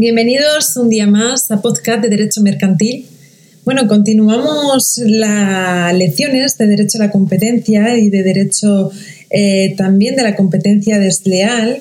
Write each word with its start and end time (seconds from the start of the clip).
Bienvenidos 0.00 0.76
un 0.76 0.88
día 0.88 1.08
más 1.08 1.50
a 1.50 1.60
Podcast 1.60 2.00
de 2.00 2.08
Derecho 2.08 2.40
Mercantil. 2.40 3.06
Bueno, 3.64 3.88
continuamos 3.88 4.96
las 5.04 5.92
lecciones 5.92 6.56
de 6.56 6.68
Derecho 6.68 6.98
a 6.98 7.06
la 7.06 7.10
Competencia 7.10 7.98
y 7.98 8.08
de 8.08 8.22
Derecho 8.22 8.92
eh, 9.28 9.74
también 9.76 10.14
de 10.14 10.22
la 10.22 10.36
competencia 10.36 11.00
desleal, 11.00 11.80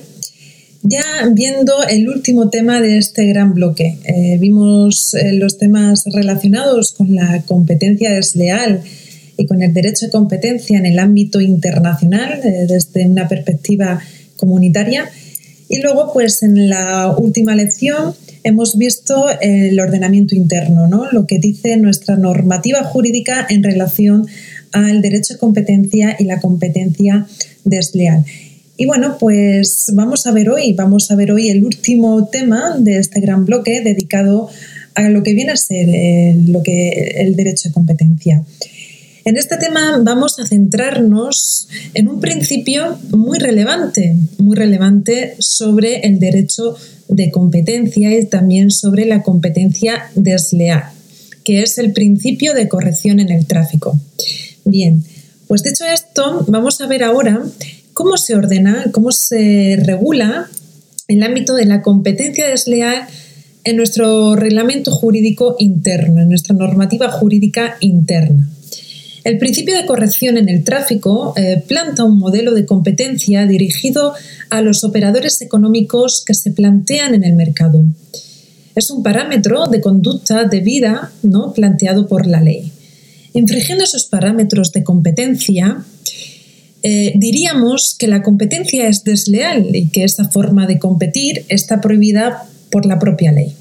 ya 0.82 1.04
viendo 1.32 1.74
el 1.88 2.10
último 2.10 2.50
tema 2.50 2.82
de 2.82 2.98
este 2.98 3.28
gran 3.28 3.54
bloque. 3.54 4.00
Eh, 4.06 4.40
vimos 4.40 5.14
eh, 5.14 5.34
los 5.34 5.60
temas 5.60 6.04
relacionados 6.12 6.94
con 6.94 7.14
la 7.14 7.44
competencia 7.44 8.12
desleal 8.12 8.82
y 9.38 9.46
con 9.46 9.62
el 9.62 9.76
derecho 9.76 10.08
de 10.08 10.12
competencia 10.12 10.80
en 10.80 10.88
el 10.88 10.98
ámbito 10.98 11.40
internacional 11.40 12.42
desde 12.42 13.06
una 13.06 13.28
perspectiva 13.28 14.02
comunitaria 14.38 15.08
y 15.70 15.82
luego, 15.82 16.12
pues 16.14 16.44
en 16.44 16.70
la 16.70 17.16
última 17.18 17.56
lección 17.56 18.14
hemos 18.44 18.78
visto 18.78 19.26
el 19.42 19.80
ordenamiento 19.80 20.36
interno, 20.36 20.88
¿no? 20.88 21.12
lo 21.12 21.26
que 21.28 21.40
dice 21.40 21.76
nuestra 21.78 22.16
normativa 22.16 22.84
jurídica 22.84 23.46
en 23.50 23.64
relación 23.64 24.26
al 24.72 25.02
derecho 25.02 25.34
de 25.34 25.40
competencia 25.40 26.16
y 26.18 26.26
la 26.26 26.40
competencia 26.40 27.28
desleal. 27.66 28.24
Y 28.78 28.86
bueno, 28.86 29.18
pues 29.20 29.92
vamos 29.94 30.28
a 30.28 30.32
ver 30.32 30.50
hoy, 30.50 30.74
vamos 30.74 31.10
a 31.10 31.16
ver 31.16 31.32
hoy 31.32 31.50
el 31.50 31.64
último 31.64 32.28
tema 32.28 32.76
de 32.78 33.00
este 33.00 33.20
gran 33.20 33.44
bloque 33.44 33.82
dedicado 33.82 34.50
a 34.94 35.10
lo 35.10 35.24
que 35.24 35.34
viene 35.34 35.52
a 35.52 35.58
ser 35.58 35.90
el, 35.90 36.52
lo 36.52 36.64
que, 36.64 37.16
el 37.18 37.36
derecho 37.36 37.70
de 37.70 37.74
competencia. 37.74 38.44
En 39.28 39.36
este 39.36 39.58
tema 39.58 40.00
vamos 40.02 40.40
a 40.40 40.46
centrarnos 40.46 41.68
en 41.94 42.08
un 42.08 42.22
principio 42.22 42.98
muy 43.10 43.40
relevante, 43.40 44.16
muy 44.38 44.56
relevante 44.56 45.36
sobre 45.40 46.00
el 46.08 46.18
derecho 46.18 46.78
de 47.10 47.30
competencia 47.30 48.18
y 48.18 48.26
también 48.26 48.72
sobre 48.72 49.04
la 49.04 49.24
competencia 49.24 50.10
desleal, 50.16 50.84
que 51.44 51.62
es 51.62 51.78
el 51.78 51.92
principio 51.92 52.54
de 52.54 52.70
corrección 52.70 53.20
en 53.20 53.30
el 53.30 53.46
tráfico. 53.48 54.00
Bien, 54.64 55.04
pues 55.50 55.62
dicho 55.62 55.84
esto, 55.84 56.46
vamos 56.48 56.80
a 56.80 56.88
ver 56.88 57.04
ahora 57.04 57.44
cómo 57.92 58.16
se 58.16 58.34
ordena, 58.34 58.86
cómo 58.94 59.12
se 59.12 59.76
regula 59.84 60.50
el 61.10 61.22
ámbito 61.22 61.54
de 61.54 61.66
la 61.66 61.82
competencia 61.82 62.48
desleal 62.48 63.10
en 63.66 63.76
nuestro 63.76 64.38
reglamento 64.38 64.90
jurídico 64.92 65.58
interno, 65.60 66.22
en 66.22 66.30
nuestra 66.30 66.56
normativa 66.56 67.12
jurídica 67.12 67.76
interna. 67.82 68.52
El 69.28 69.40
principio 69.40 69.76
de 69.76 69.86
corrección 69.86 70.38
en 70.38 70.48
el 70.48 70.64
tráfico 70.64 71.34
eh, 71.36 71.62
planta 71.68 72.06
un 72.06 72.18
modelo 72.18 72.54
de 72.54 72.66
competencia 72.66 73.46
dirigido 73.46 74.14
a 74.50 74.62
los 74.62 74.86
operadores 74.86 75.42
económicos 75.42 76.24
que 76.26 76.34
se 76.34 76.52
plantean 76.52 77.14
en 77.14 77.26
el 77.26 77.34
mercado. 77.34 77.84
Es 78.74 78.90
un 78.90 79.04
parámetro 79.04 79.66
de 79.68 79.82
conducta 79.82 80.46
debida 80.46 81.12
¿no? 81.24 81.52
planteado 81.52 82.08
por 82.08 82.26
la 82.26 82.40
ley. 82.40 82.72
Infringiendo 83.34 83.84
esos 83.84 84.06
parámetros 84.06 84.72
de 84.72 84.86
competencia, 84.86 85.84
eh, 86.84 87.12
diríamos 87.18 87.98
que 88.00 88.08
la 88.08 88.24
competencia 88.24 88.88
es 88.88 89.04
desleal 89.04 89.76
y 89.76 89.90
que 89.90 90.06
esa 90.06 90.30
forma 90.30 90.68
de 90.68 90.80
competir 90.80 91.44
está 91.50 91.82
prohibida 91.82 92.46
por 92.72 92.86
la 92.86 92.98
propia 92.98 93.34
ley. 93.34 93.54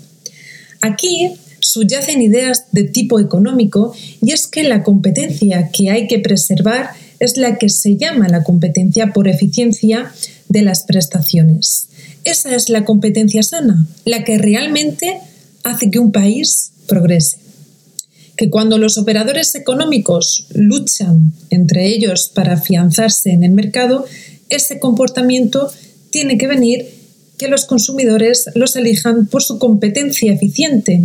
Aquí 0.80 1.32
subyacen 1.66 2.22
ideas 2.22 2.66
de 2.70 2.84
tipo 2.84 3.18
económico 3.18 3.92
y 4.22 4.32
es 4.32 4.46
que 4.46 4.62
la 4.62 4.84
competencia 4.84 5.70
que 5.72 5.90
hay 5.90 6.06
que 6.06 6.20
preservar 6.20 6.90
es 7.18 7.36
la 7.36 7.58
que 7.58 7.68
se 7.68 7.96
llama 7.96 8.28
la 8.28 8.44
competencia 8.44 9.12
por 9.12 9.26
eficiencia 9.26 10.12
de 10.48 10.62
las 10.62 10.84
prestaciones. 10.84 11.88
Esa 12.24 12.54
es 12.54 12.68
la 12.68 12.84
competencia 12.84 13.42
sana, 13.42 13.86
la 14.04 14.22
que 14.22 14.38
realmente 14.38 15.18
hace 15.64 15.90
que 15.90 15.98
un 15.98 16.12
país 16.12 16.72
progrese. 16.86 17.38
Que 18.36 18.48
cuando 18.48 18.78
los 18.78 18.96
operadores 18.96 19.54
económicos 19.56 20.46
luchan 20.52 21.32
entre 21.50 21.86
ellos 21.88 22.30
para 22.32 22.54
afianzarse 22.54 23.30
en 23.30 23.42
el 23.42 23.52
mercado, 23.52 24.04
ese 24.50 24.78
comportamiento 24.78 25.70
tiene 26.10 26.38
que 26.38 26.46
venir 26.46 26.86
que 27.38 27.48
los 27.48 27.64
consumidores 27.64 28.46
los 28.54 28.76
elijan 28.76 29.26
por 29.26 29.42
su 29.42 29.58
competencia 29.58 30.32
eficiente 30.32 31.02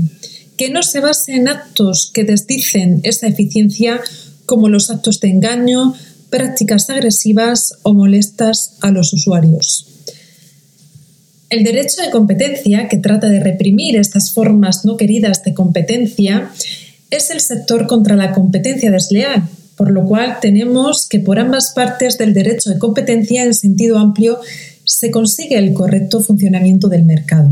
que 0.62 0.70
no 0.70 0.84
se 0.84 1.00
base 1.00 1.34
en 1.34 1.48
actos 1.48 2.12
que 2.14 2.24
desdicen 2.24 3.00
esa 3.02 3.26
eficiencia 3.26 4.00
como 4.46 4.70
los 4.70 4.92
actos 4.92 5.20
de 5.20 5.30
engaño, 5.30 5.96
prácticas 6.30 6.88
agresivas 6.92 7.80
o 7.82 7.96
molestas 7.96 8.78
a 8.82 8.92
los 8.92 9.12
usuarios. 9.12 9.88
El 11.50 11.64
derecho 11.64 12.04
de 12.04 12.12
competencia, 12.12 12.88
que 12.90 12.98
trata 12.98 13.28
de 13.28 13.40
reprimir 13.40 13.96
estas 13.96 14.34
formas 14.34 14.86
no 14.86 14.98
queridas 14.98 15.44
de 15.44 15.56
competencia, 15.56 16.52
es 17.10 17.32
el 17.32 17.42
sector 17.42 17.88
contra 17.88 18.16
la 18.16 18.32
competencia 18.32 18.92
desleal, 18.92 19.50
por 19.76 19.90
lo 19.90 20.06
cual 20.06 20.38
tenemos 20.42 21.08
que 21.10 21.18
por 21.18 21.40
ambas 21.40 21.72
partes 21.74 22.20
del 22.20 22.36
derecho 22.36 22.70
de 22.70 22.78
competencia 22.78 23.44
en 23.44 23.56
sentido 23.56 23.98
amplio 23.98 24.40
se 24.84 25.10
consigue 25.10 25.58
el 25.58 25.74
correcto 25.74 26.22
funcionamiento 26.22 26.88
del 26.88 27.06
mercado. 27.06 27.50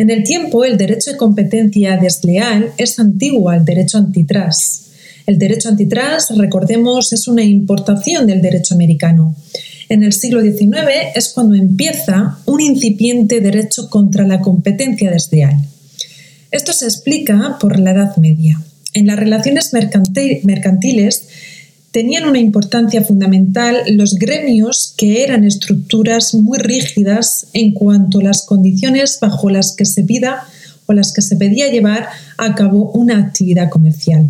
En 0.00 0.08
el 0.08 0.24
tiempo, 0.24 0.64
el 0.64 0.78
derecho 0.78 1.10
de 1.10 1.18
competencia 1.18 1.98
desleal 1.98 2.72
es 2.78 2.98
antiguo 2.98 3.50
al 3.50 3.66
derecho 3.66 3.98
antitrust. 3.98 4.86
El 5.26 5.38
derecho 5.38 5.68
antitrust, 5.68 6.30
recordemos, 6.38 7.12
es 7.12 7.28
una 7.28 7.44
importación 7.44 8.26
del 8.26 8.40
derecho 8.40 8.74
americano. 8.74 9.36
En 9.90 10.02
el 10.02 10.14
siglo 10.14 10.40
XIX 10.40 10.88
es 11.14 11.28
cuando 11.28 11.54
empieza 11.54 12.38
un 12.46 12.62
incipiente 12.62 13.42
derecho 13.42 13.90
contra 13.90 14.26
la 14.26 14.40
competencia 14.40 15.10
desleal. 15.10 15.56
Esto 16.50 16.72
se 16.72 16.86
explica 16.86 17.58
por 17.60 17.78
la 17.78 17.90
Edad 17.90 18.16
Media. 18.16 18.58
En 18.94 19.06
las 19.06 19.18
relaciones 19.18 19.74
mercantiles 19.74 21.28
tenían 21.90 22.28
una 22.28 22.38
importancia 22.38 23.02
fundamental 23.02 23.82
los 23.88 24.14
gremios 24.14 24.94
que 24.96 25.24
eran 25.24 25.44
estructuras 25.44 26.34
muy 26.34 26.58
rígidas 26.58 27.48
en 27.52 27.72
cuanto 27.72 28.20
a 28.20 28.24
las 28.24 28.46
condiciones 28.46 29.18
bajo 29.20 29.50
las 29.50 29.74
que 29.74 29.84
se 29.84 30.04
pida 30.04 30.46
o 30.86 30.92
las 30.92 31.12
que 31.12 31.22
se 31.22 31.36
pedía 31.36 31.70
llevar 31.70 32.08
a 32.36 32.54
cabo 32.54 32.90
una 32.92 33.18
actividad 33.18 33.68
comercial. 33.70 34.28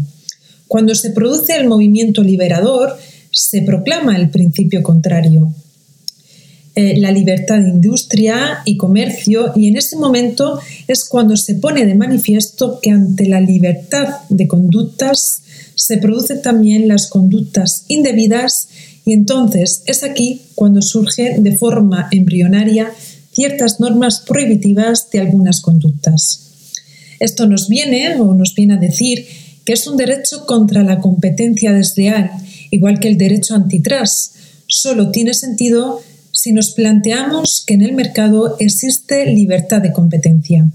Cuando 0.69 0.95
se 0.95 1.11
produce 1.11 1.57
el 1.57 1.69
movimiento 1.69 2.23
liberador, 2.23 2.97
se 3.31 3.63
proclama 3.63 4.17
el 4.17 4.31
principio 4.31 4.83
contrario, 4.83 5.53
eh, 6.77 6.99
la 6.99 7.11
libertad 7.11 7.59
de 7.59 7.69
industria 7.69 8.61
y 8.65 8.77
comercio 8.77 9.53
y 9.57 9.69
en 9.69 9.77
ese 9.77 9.97
momento 9.97 10.61
es 10.87 11.05
cuando 11.05 11.37
se 11.37 11.57
pone 11.57 11.85
de 11.85 11.97
manifiesto 11.97 12.79
que 12.81 12.91
ante 12.91 13.29
la 13.29 13.41
libertad 13.41 14.21
de 14.29 14.47
conductas 14.47 15.43
se 15.75 15.99
producen 15.99 16.43
también 16.43 16.89
las 16.89 17.09
conductas 17.09 17.85
indebidas 17.89 18.69
y 19.05 19.13
entonces 19.13 19.83
es 19.87 20.05
aquí 20.05 20.43
cuando 20.55 20.83
surge 20.83 21.37
de 21.39 21.57
forma 21.57 22.09
embrionaria 22.11 22.93
ciertas 23.33 23.81
normas 23.81 24.21
prohibitivas 24.27 25.11
de 25.11 25.21
algunas 25.21 25.61
conductas. 25.61 26.51
Esto 27.19 27.47
nos 27.47 27.69
viene 27.69 28.21
o 28.21 28.35
nos 28.35 28.55
viene 28.55 28.75
a 28.75 28.79
decir 28.79 29.27
que 29.65 29.75
es 29.75 29.87
un 29.87 29.97
derecho 29.97 30.47
contra 30.47 30.83
la 30.83 31.01
competencia 31.01 31.73
desleal, 31.73 32.31
igual 32.71 32.99
que 32.99 33.09
el 33.09 33.19
derecho 33.19 33.55
antitrust. 33.55 34.35
Solo 34.67 35.11
tiene 35.11 35.35
sentido 35.35 36.01
si 36.33 36.53
nos 36.53 36.73
planteamos 36.73 37.65
que 37.67 37.75
en 37.75 37.83
el 37.83 37.93
mercado 37.93 38.57
existe 38.59 39.27
libertad 39.27 39.83
de 39.83 39.93
competencia. 39.93 40.67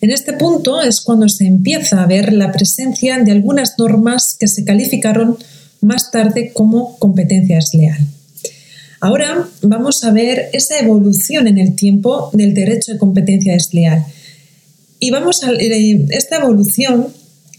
En 0.00 0.10
este 0.10 0.32
punto 0.32 0.80
es 0.80 1.00
cuando 1.00 1.28
se 1.28 1.46
empieza 1.46 2.02
a 2.02 2.06
ver 2.06 2.32
la 2.32 2.52
presencia 2.52 3.18
de 3.18 3.32
algunas 3.32 3.74
normas 3.78 4.36
que 4.38 4.46
se 4.46 4.64
calificaron 4.64 5.36
más 5.80 6.10
tarde 6.10 6.52
como 6.52 6.96
competencia 6.98 7.56
desleal. 7.56 7.98
Ahora 9.00 9.48
vamos 9.62 10.04
a 10.04 10.10
ver 10.10 10.50
esa 10.52 10.78
evolución 10.78 11.46
en 11.46 11.58
el 11.58 11.74
tiempo 11.74 12.30
del 12.32 12.54
derecho 12.54 12.92
de 12.92 12.98
competencia 12.98 13.52
desleal. 13.52 14.04
Y 15.00 15.10
vamos 15.10 15.44
a, 15.44 15.52
eh, 15.52 16.06
esta 16.10 16.36
evolución 16.36 17.08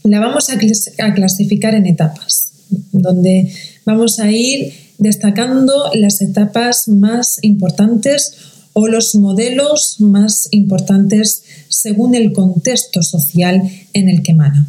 la 0.03 0.19
vamos 0.19 0.49
a 0.49 1.13
clasificar 1.13 1.75
en 1.75 1.85
etapas, 1.85 2.51
donde 2.91 3.53
vamos 3.85 4.19
a 4.19 4.31
ir 4.31 4.73
destacando 4.97 5.91
las 5.93 6.21
etapas 6.21 6.87
más 6.87 7.39
importantes 7.41 8.33
o 8.73 8.87
los 8.87 9.15
modelos 9.15 9.97
más 9.99 10.47
importantes 10.51 11.43
según 11.69 12.15
el 12.15 12.33
contexto 12.33 13.01
social 13.03 13.61
en 13.93 14.09
el 14.09 14.23
que 14.23 14.31
emana. 14.31 14.67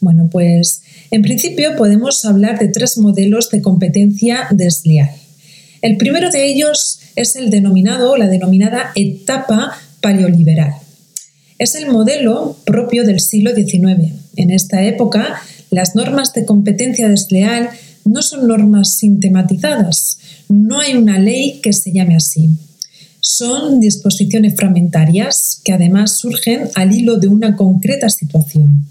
Bueno, 0.00 0.28
pues 0.30 0.82
en 1.10 1.22
principio 1.22 1.76
podemos 1.76 2.24
hablar 2.24 2.58
de 2.58 2.68
tres 2.68 2.98
modelos 2.98 3.50
de 3.50 3.62
competencia 3.62 4.48
desleal. 4.50 5.10
El 5.82 5.96
primero 5.96 6.30
de 6.30 6.46
ellos 6.46 7.00
es 7.16 7.36
el 7.36 7.50
denominado 7.50 8.12
o 8.12 8.16
la 8.16 8.28
denominada 8.28 8.92
etapa 8.94 9.76
paleoliberal. 10.00 10.74
Es 11.58 11.74
el 11.74 11.90
modelo 11.90 12.56
propio 12.64 13.04
del 13.04 13.20
siglo 13.20 13.54
XIX. 13.54 14.12
En 14.36 14.50
esta 14.50 14.84
época, 14.84 15.40
las 15.70 15.94
normas 15.94 16.32
de 16.34 16.44
competencia 16.44 17.08
desleal 17.08 17.70
no 18.04 18.22
son 18.22 18.46
normas 18.46 18.96
sintematizadas, 18.98 20.18
no 20.48 20.80
hay 20.80 20.94
una 20.94 21.18
ley 21.18 21.60
que 21.62 21.72
se 21.72 21.92
llame 21.92 22.16
así. 22.16 22.50
Son 23.28 23.80
disposiciones 23.80 24.54
fragmentarias 24.54 25.60
que 25.64 25.72
además 25.72 26.16
surgen 26.16 26.70
al 26.76 26.94
hilo 26.94 27.16
de 27.16 27.26
una 27.26 27.56
concreta 27.56 28.08
situación. 28.08 28.86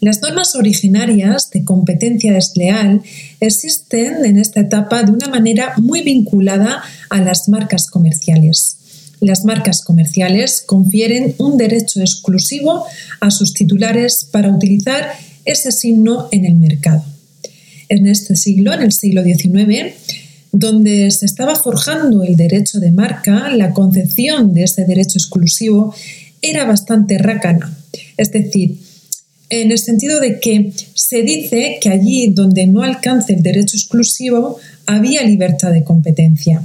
Las 0.00 0.20
normas 0.22 0.56
originarias 0.56 1.50
de 1.50 1.62
competencia 1.62 2.32
desleal 2.32 3.00
existen 3.38 4.24
en 4.24 4.40
esta 4.40 4.58
etapa 4.58 5.04
de 5.04 5.12
una 5.12 5.28
manera 5.28 5.74
muy 5.76 6.02
vinculada 6.02 6.82
a 7.10 7.20
las 7.20 7.48
marcas 7.48 7.86
comerciales. 7.86 8.76
Las 9.20 9.44
marcas 9.44 9.82
comerciales 9.82 10.64
confieren 10.66 11.36
un 11.38 11.56
derecho 11.56 12.00
exclusivo 12.00 12.84
a 13.20 13.30
sus 13.30 13.54
titulares 13.54 14.26
para 14.32 14.50
utilizar 14.50 15.12
ese 15.44 15.70
signo 15.70 16.26
en 16.32 16.44
el 16.44 16.56
mercado. 16.56 17.04
En 17.88 18.08
este 18.08 18.34
siglo, 18.34 18.72
en 18.72 18.82
el 18.82 18.90
siglo 18.90 19.22
XIX, 19.22 19.94
donde 20.52 21.10
se 21.10 21.26
estaba 21.26 21.54
forjando 21.54 22.22
el 22.22 22.36
derecho 22.36 22.80
de 22.80 22.90
marca, 22.90 23.50
la 23.54 23.72
concepción 23.72 24.52
de 24.52 24.64
ese 24.64 24.84
derecho 24.84 25.18
exclusivo 25.18 25.94
era 26.42 26.64
bastante 26.64 27.18
rácana. 27.18 27.76
Es 28.16 28.32
decir, 28.32 28.78
en 29.50 29.72
el 29.72 29.78
sentido 29.78 30.20
de 30.20 30.40
que 30.40 30.72
se 30.94 31.22
dice 31.22 31.78
que 31.80 31.90
allí 31.90 32.28
donde 32.28 32.66
no 32.66 32.82
alcance 32.82 33.34
el 33.34 33.42
derecho 33.42 33.76
exclusivo 33.76 34.58
había 34.86 35.22
libertad 35.22 35.72
de 35.72 35.84
competencia. 35.84 36.62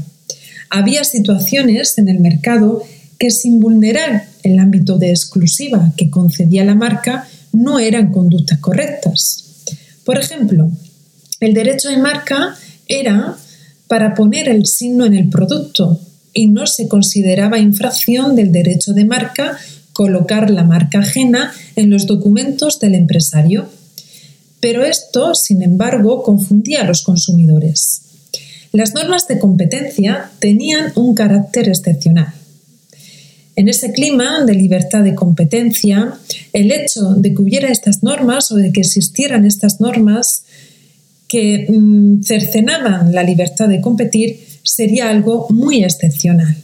Había 0.69 1.03
situaciones 1.03 1.97
en 1.97 2.09
el 2.09 2.19
mercado 2.19 2.83
que 3.17 3.31
sin 3.31 3.59
vulnerar 3.59 4.27
el 4.43 4.59
ámbito 4.59 4.97
de 4.97 5.09
exclusiva 5.09 5.93
que 5.97 6.09
concedía 6.09 6.63
la 6.63 6.75
marca 6.75 7.27
no 7.53 7.79
eran 7.79 8.11
conductas 8.11 8.59
correctas. 8.59 9.45
Por 10.03 10.19
ejemplo, 10.19 10.69
el 11.39 11.53
derecho 11.53 11.89
de 11.89 11.97
marca 11.97 12.55
era 12.87 13.37
para 13.87 14.13
poner 14.15 14.49
el 14.49 14.65
signo 14.65 15.05
en 15.05 15.13
el 15.13 15.29
producto 15.29 15.99
y 16.33 16.47
no 16.47 16.67
se 16.67 16.87
consideraba 16.87 17.59
infracción 17.59 18.35
del 18.35 18.51
derecho 18.51 18.93
de 18.93 19.05
marca 19.05 19.57
colocar 19.93 20.49
la 20.49 20.65
marca 20.65 20.99
ajena 20.99 21.53
en 21.77 21.89
los 21.89 22.05
documentos 22.05 22.79
del 22.79 22.95
empresario. 22.95 23.69
Pero 24.59 24.83
esto, 24.83 25.35
sin 25.35 25.61
embargo, 25.61 26.21
confundía 26.21 26.81
a 26.81 26.85
los 26.85 27.03
consumidores. 27.03 28.01
Las 28.73 28.93
normas 28.93 29.27
de 29.29 29.39
competencia 29.39 30.31
tenían 30.39 30.91
un 30.95 31.15
carácter 31.15 31.69
excepcional. 31.69 32.33
En 33.55 33.69
ese 33.69 33.93
clima 33.93 34.43
de 34.43 34.53
libertad 34.53 35.01
de 35.01 35.15
competencia, 35.15 36.15
el 36.51 36.73
hecho 36.73 37.13
de 37.15 37.33
que 37.33 37.41
hubiera 37.41 37.69
estas 37.69 38.03
normas 38.03 38.51
o 38.51 38.55
de 38.55 38.73
que 38.73 38.81
existieran 38.81 39.45
estas 39.45 39.79
normas 39.79 40.43
mm, 41.69 42.23
cercenaban 42.23 43.13
la 43.13 43.23
libertad 43.23 43.67
de 43.67 43.81
competir 43.81 44.39
sería 44.63 45.09
algo 45.09 45.47
muy 45.49 45.83
excepcional. 45.83 46.55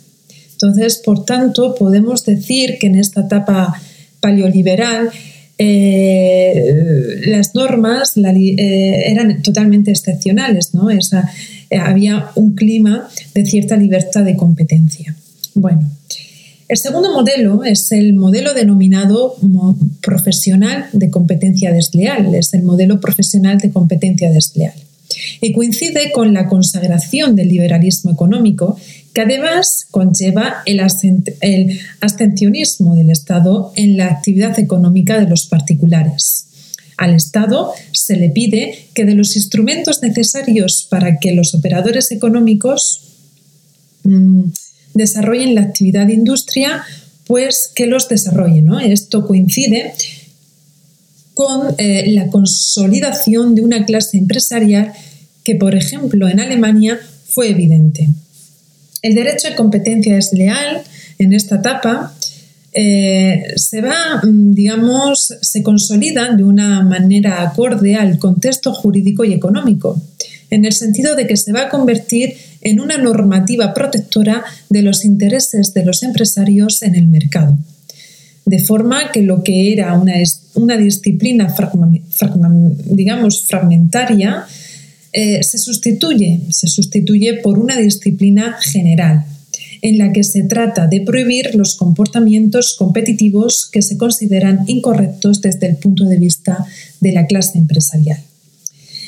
Entonces, 0.51 1.01
por 1.03 1.25
tanto, 1.25 1.75
podemos 1.75 2.23
decir 2.25 2.77
que 2.79 2.88
en 2.88 2.95
esta 2.95 3.21
etapa 3.21 3.73
paleoliberal 4.19 5.09
eh, 5.57 7.21
las 7.25 7.53
normas 7.53 8.18
eh, 8.18 9.03
eran 9.12 9.41
totalmente 9.41 9.91
excepcionales, 9.91 10.73
¿no? 10.73 10.89
Eh, 10.89 11.00
había 11.77 12.29
un 12.35 12.56
clima 12.56 13.07
de 13.33 13.45
cierta 13.45 13.77
libertad 13.77 14.23
de 14.23 14.35
competencia. 14.35 15.15
Bueno, 15.53 15.89
el 16.71 16.77
segundo 16.77 17.12
modelo 17.12 17.65
es 17.65 17.91
el 17.91 18.13
modelo 18.13 18.53
denominado 18.53 19.35
profesional 20.00 20.85
de 20.94 21.09
competencia 21.09 21.73
desleal, 21.73 22.33
es 22.33 22.53
el 22.53 22.63
modelo 22.63 23.01
profesional 23.01 23.57
de 23.57 23.73
competencia 23.73 24.31
desleal. 24.31 24.71
Y 25.41 25.51
coincide 25.51 26.13
con 26.13 26.33
la 26.33 26.47
consagración 26.47 27.35
del 27.35 27.50
liberalismo 27.50 28.12
económico, 28.12 28.77
que 29.13 29.19
además 29.19 29.85
conlleva 29.91 30.63
el, 30.65 30.81
el 31.41 31.77
abstencionismo 32.00 32.95
del 32.95 33.09
Estado 33.09 33.73
en 33.75 33.97
la 33.97 34.06
actividad 34.06 34.57
económica 34.57 35.19
de 35.19 35.27
los 35.27 35.47
particulares. 35.47 36.45
Al 36.95 37.15
Estado 37.15 37.73
se 37.91 38.15
le 38.15 38.29
pide 38.29 38.88
que 38.94 39.03
de 39.03 39.15
los 39.15 39.35
instrumentos 39.35 40.01
necesarios 40.01 40.88
para 40.89 41.19
que 41.19 41.33
los 41.33 41.53
operadores 41.53 42.13
económicos 42.13 43.11
desarrollen 44.94 45.56
la 45.56 45.62
actividad 45.62 46.08
de 46.08 46.14
industria, 46.14 46.84
pues 47.26 47.72
que 47.74 47.88
los 47.88 48.10
desarrollen. 48.10 48.70
Esto 48.82 49.26
coincide 49.26 49.94
con 51.34 51.76
eh, 51.78 52.12
la 52.12 52.28
consolidación 52.28 53.56
de 53.56 53.62
una 53.62 53.86
clase 53.86 54.18
empresarial 54.18 54.94
que, 55.44 55.56
por 55.56 55.76
ejemplo, 55.76 56.28
en 56.28 56.40
Alemania 56.40 57.00
fue 57.28 57.50
evidente. 57.50 58.10
El 59.02 59.16
derecho 59.16 59.48
de 59.48 59.56
competencia 59.56 60.16
desleal 60.16 60.84
en 61.18 61.34
esta 61.34 61.56
etapa 61.56 62.14
eh, 62.74 63.44
se 63.56 63.82
va, 63.82 64.22
mm, 64.24 64.54
digamos, 64.54 65.34
se 65.42 65.64
consolida 65.64 66.36
de 66.36 66.44
una 66.44 66.84
manera 66.84 67.42
acorde 67.42 67.96
al 67.96 68.18
contexto 68.18 68.74
jurídico 68.74 69.26
y 69.26 69.34
económico, 69.34 70.02
en 70.50 70.66
el 70.66 70.74
sentido 70.74 71.16
de 71.16 71.28
que 71.28 71.38
se 71.38 71.52
va 71.52 71.64
a 71.64 71.70
convertir 71.70 72.36
en 72.62 72.80
una 72.80 72.98
normativa 72.98 73.74
protectora 73.74 74.44
de 74.69 74.81
los 74.81 75.04
intereses 75.06 75.74
de 75.74 75.86
los 75.86 76.04
empresarios 76.04 76.81
en 76.84 76.96
el 76.96 77.08
mercado. 77.08 77.58
De 78.46 78.60
forma 78.60 79.12
que 79.12 79.22
lo 79.22 79.44
que 79.44 79.72
era 79.72 79.94
una, 79.94 80.78
disciplina, 80.78 81.56
digamos, 82.86 83.44
fragmentaria, 83.44 84.46
eh, 85.13 85.44
se, 85.44 85.58
sustituye, 85.58 86.42
se 86.50 86.68
sustituye 86.68 87.36
por 87.36 87.60
una 87.60 87.78
disciplina 87.78 88.58
general, 88.62 89.25
en 89.81 89.98
la 89.98 90.12
que 90.12 90.24
se 90.24 90.44
trata 90.44 90.88
de 90.88 91.02
prohibir 91.02 91.56
los 91.56 91.76
comportamientos 91.76 92.76
competitivos 92.78 93.68
que 93.71 93.81
se 93.81 93.97
consideran 93.97 94.64
incorrectos 94.68 95.42
desde 95.42 95.68
el 95.68 95.78
punto 95.78 96.06
de 96.06 96.18
vista 96.18 96.66
de 97.00 97.12
la 97.12 97.26
clase 97.26 97.57
empresarial. 97.57 98.19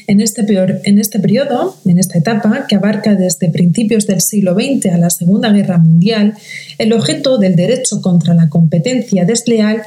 En 0.07 0.21
este, 0.21 0.45
en 0.83 0.99
este 0.99 1.19
periodo, 1.19 1.77
en 1.85 1.97
esta 1.97 2.17
etapa, 2.17 2.65
que 2.67 2.75
abarca 2.75 3.15
desde 3.15 3.49
principios 3.49 4.05
del 4.05 4.21
siglo 4.21 4.53
XX 4.53 4.87
a 4.87 4.97
la 4.97 5.09
Segunda 5.09 5.51
Guerra 5.51 5.77
Mundial, 5.77 6.33
el 6.77 6.93
objeto 6.93 7.37
del 7.37 7.55
derecho 7.55 8.01
contra 8.01 8.33
la 8.33 8.49
competencia 8.49 9.25
desleal 9.25 9.81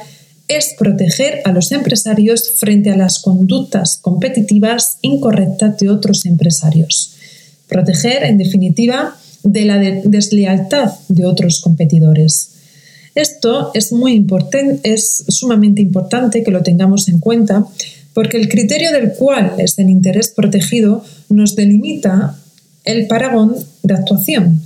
es 0.47 0.75
proteger 0.77 1.41
a 1.45 1.51
los 1.51 1.71
empresarios 1.71 2.51
frente 2.57 2.89
a 2.89 2.97
las 2.97 3.19
conductas 3.19 3.99
competitivas 4.01 4.97
incorrectas 5.01 5.77
de 5.77 5.89
otros 5.89 6.25
empresarios. 6.25 7.15
Proteger, 7.67 8.23
en 8.23 8.37
definitiva, 8.37 9.17
de 9.43 9.65
la 9.65 9.77
deslealtad 9.77 10.93
de 11.09 11.25
otros 11.25 11.61
competidores. 11.61 12.51
Esto 13.15 13.71
es, 13.73 13.91
muy 13.91 14.13
importante, 14.13 14.93
es 14.93 15.25
sumamente 15.27 15.81
importante 15.81 16.43
que 16.43 16.51
lo 16.51 16.61
tengamos 16.61 17.07
en 17.09 17.19
cuenta 17.19 17.65
porque 18.17 18.37
el 18.37 18.49
criterio 18.49 18.91
del 18.91 19.13
cual 19.13 19.53
es 19.59 19.77
el 19.77 19.91
interés 19.91 20.29
protegido 20.29 21.05
nos 21.29 21.55
delimita 21.55 22.35
el 22.83 23.05
paragón 23.05 23.55
de 23.83 23.93
actuación. 23.93 24.63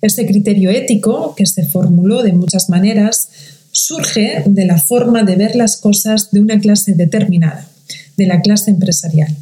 Ese 0.00 0.24
criterio 0.24 0.70
ético, 0.70 1.34
que 1.34 1.44
se 1.44 1.66
formuló 1.66 2.22
de 2.22 2.32
muchas 2.32 2.70
maneras, 2.70 3.28
surge 3.72 4.42
de 4.46 4.64
la 4.64 4.78
forma 4.78 5.22
de 5.22 5.36
ver 5.36 5.54
las 5.54 5.76
cosas 5.76 6.30
de 6.30 6.40
una 6.40 6.58
clase 6.60 6.94
determinada, 6.94 7.68
de 8.16 8.26
la 8.26 8.40
clase 8.40 8.70
empresarial. 8.70 9.36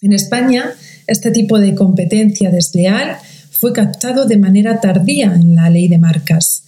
En 0.00 0.14
España, 0.14 0.72
este 1.06 1.30
tipo 1.30 1.58
de 1.58 1.74
competencia 1.74 2.50
desleal 2.50 3.18
fue 3.50 3.74
captado 3.74 4.24
de 4.24 4.38
manera 4.38 4.80
tardía 4.80 5.34
en 5.34 5.56
la 5.56 5.68
ley 5.68 5.88
de 5.88 5.98
marcas. 5.98 6.62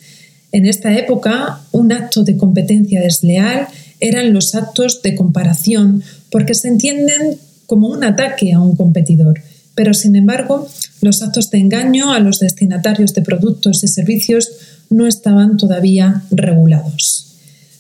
En 0.53 0.67
esta 0.67 0.95
época, 0.99 1.63
un 1.73 1.93
acto 1.93 2.25
de 2.25 2.37
competencia 2.37 3.01
desleal 3.01 3.69
eran 4.01 4.33
los 4.33 4.55
actos 4.55 5.03
de 5.03 5.15
comparación 5.15 6.03
porque 6.31 6.55
se 6.55 6.69
entienden 6.69 7.39
como 7.67 7.89
un 7.89 8.03
ataque 8.03 8.53
a 8.53 8.61
un 8.61 8.77
competidor, 8.77 9.41
pero 9.75 9.95
sin 9.95 10.17
embargo 10.17 10.67
los 11.01 11.23
actos 11.23 11.51
de 11.51 11.59
engaño 11.59 12.13
a 12.13 12.19
los 12.19 12.41
destinatarios 12.41 13.15
de 13.15 13.23
productos 13.23 13.85
y 13.85 13.89
servicios 13.89 14.51
no 14.91 15.07
estaban 15.07 15.57
todavía 15.57 16.25
regulados. 16.31 17.27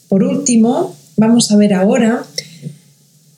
Por 0.09 0.23
último, 0.23 0.97
vamos 1.17 1.50
a 1.50 1.57
ver 1.57 1.75
ahora 1.75 2.25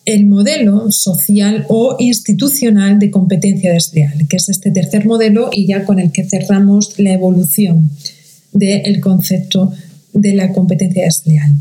el 0.04 0.26
modelo 0.26 0.90
social 0.90 1.64
o 1.68 1.96
institucional 1.98 2.98
de 2.98 3.10
competencia 3.10 3.72
desleal, 3.72 4.26
que 4.28 4.36
es 4.36 4.48
este 4.48 4.70
tercer 4.70 5.06
modelo 5.06 5.50
y 5.52 5.66
ya 5.66 5.84
con 5.84 5.98
el 5.98 6.10
que 6.10 6.24
cerramos 6.24 6.98
la 6.98 7.12
evolución 7.12 7.90
del 8.52 9.00
concepto 9.00 9.72
de 10.12 10.34
la 10.34 10.52
competencia 10.52 11.04
desleal. 11.04 11.52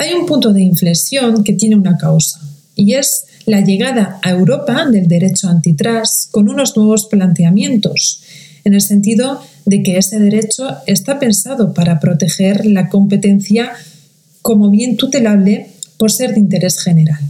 Hay 0.00 0.14
un 0.14 0.24
punto 0.24 0.54
de 0.54 0.62
inflexión 0.62 1.44
que 1.44 1.52
tiene 1.52 1.76
una 1.76 1.98
causa 1.98 2.40
y 2.74 2.94
es 2.94 3.26
la 3.44 3.60
llegada 3.60 4.18
a 4.22 4.30
Europa 4.30 4.86
del 4.86 5.08
derecho 5.08 5.46
antitrust 5.46 6.30
con 6.30 6.48
unos 6.48 6.74
nuevos 6.74 7.04
planteamientos, 7.04 8.22
en 8.64 8.72
el 8.72 8.80
sentido 8.80 9.42
de 9.66 9.82
que 9.82 9.98
ese 9.98 10.18
derecho 10.18 10.78
está 10.86 11.18
pensado 11.18 11.74
para 11.74 12.00
proteger 12.00 12.64
la 12.64 12.88
competencia 12.88 13.72
como 14.40 14.70
bien 14.70 14.96
tutelable 14.96 15.66
por 15.98 16.10
ser 16.10 16.32
de 16.32 16.40
interés 16.40 16.80
general. 16.80 17.20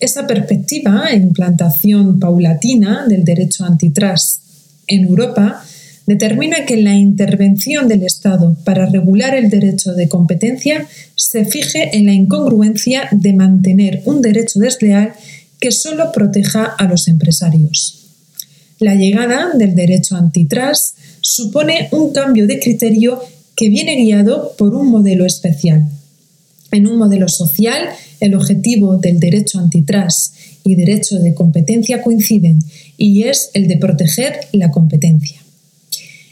Esa 0.00 0.26
perspectiva 0.26 1.04
e 1.12 1.14
implantación 1.14 2.18
paulatina 2.18 3.06
del 3.06 3.22
derecho 3.22 3.64
antitrust 3.64 4.42
en 4.88 5.04
Europa 5.04 5.62
determina 6.06 6.64
que 6.66 6.76
la 6.76 6.94
intervención 6.94 7.88
del 7.88 8.04
Estado 8.04 8.56
para 8.64 8.86
regular 8.86 9.34
el 9.34 9.50
derecho 9.50 9.92
de 9.92 10.08
competencia 10.08 10.86
se 11.16 11.44
fije 11.44 11.96
en 11.96 12.06
la 12.06 12.12
incongruencia 12.12 13.08
de 13.10 13.32
mantener 13.32 14.02
un 14.04 14.22
derecho 14.22 14.60
desleal 14.60 15.12
que 15.60 15.72
solo 15.72 16.12
proteja 16.12 16.64
a 16.64 16.86
los 16.86 17.08
empresarios. 17.08 18.06
La 18.78 18.94
llegada 18.94 19.50
del 19.54 19.74
derecho 19.74 20.16
antitrust 20.16 20.96
supone 21.20 21.88
un 21.92 22.12
cambio 22.12 22.46
de 22.46 22.60
criterio 22.60 23.20
que 23.56 23.68
viene 23.68 23.96
guiado 23.96 24.54
por 24.56 24.74
un 24.74 24.90
modelo 24.90 25.24
especial. 25.24 25.88
En 26.70 26.86
un 26.86 26.98
modelo 26.98 27.26
social, 27.28 27.88
el 28.20 28.34
objetivo 28.34 28.98
del 28.98 29.18
derecho 29.18 29.58
antitrust 29.58 30.36
y 30.62 30.74
derecho 30.74 31.18
de 31.18 31.34
competencia 31.34 32.02
coinciden 32.02 32.58
y 32.98 33.24
es 33.24 33.50
el 33.54 33.66
de 33.66 33.78
proteger 33.78 34.40
la 34.52 34.70
competencia. 34.70 35.45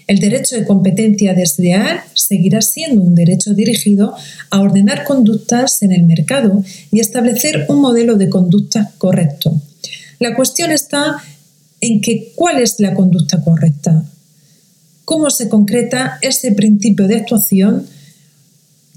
El 0.07 0.19
derecho 0.19 0.57
de 0.57 0.67
competencia 0.67 1.33
desleal 1.33 2.01
seguirá 2.15 2.61
siendo 2.61 3.01
un 3.01 3.15
derecho 3.15 3.55
dirigido 3.55 4.15
a 4.51 4.61
ordenar 4.61 5.05
conductas 5.05 5.81
en 5.83 5.93
el 5.93 6.05
mercado 6.05 6.63
y 6.93 7.01
establecer 7.01 7.67
un 7.69 7.81
modelo 7.81 8.17
de 8.17 8.29
conducta 8.29 8.93
correcto. 8.99 9.61
La 10.19 10.37
cuestión 10.37 10.71
está 10.71 11.17
en 11.81 12.01
que 12.01 12.33
cuál 12.35 12.61
es 12.61 12.81
la 12.81 12.95
conducta 12.95 13.41
correcta, 13.43 14.05
cómo 15.05 15.31
se 15.31 15.49
concreta 15.49 16.19
ese 16.23 16.53
principio 16.53 17.09
de 17.09 17.17
actuación, 17.17 17.87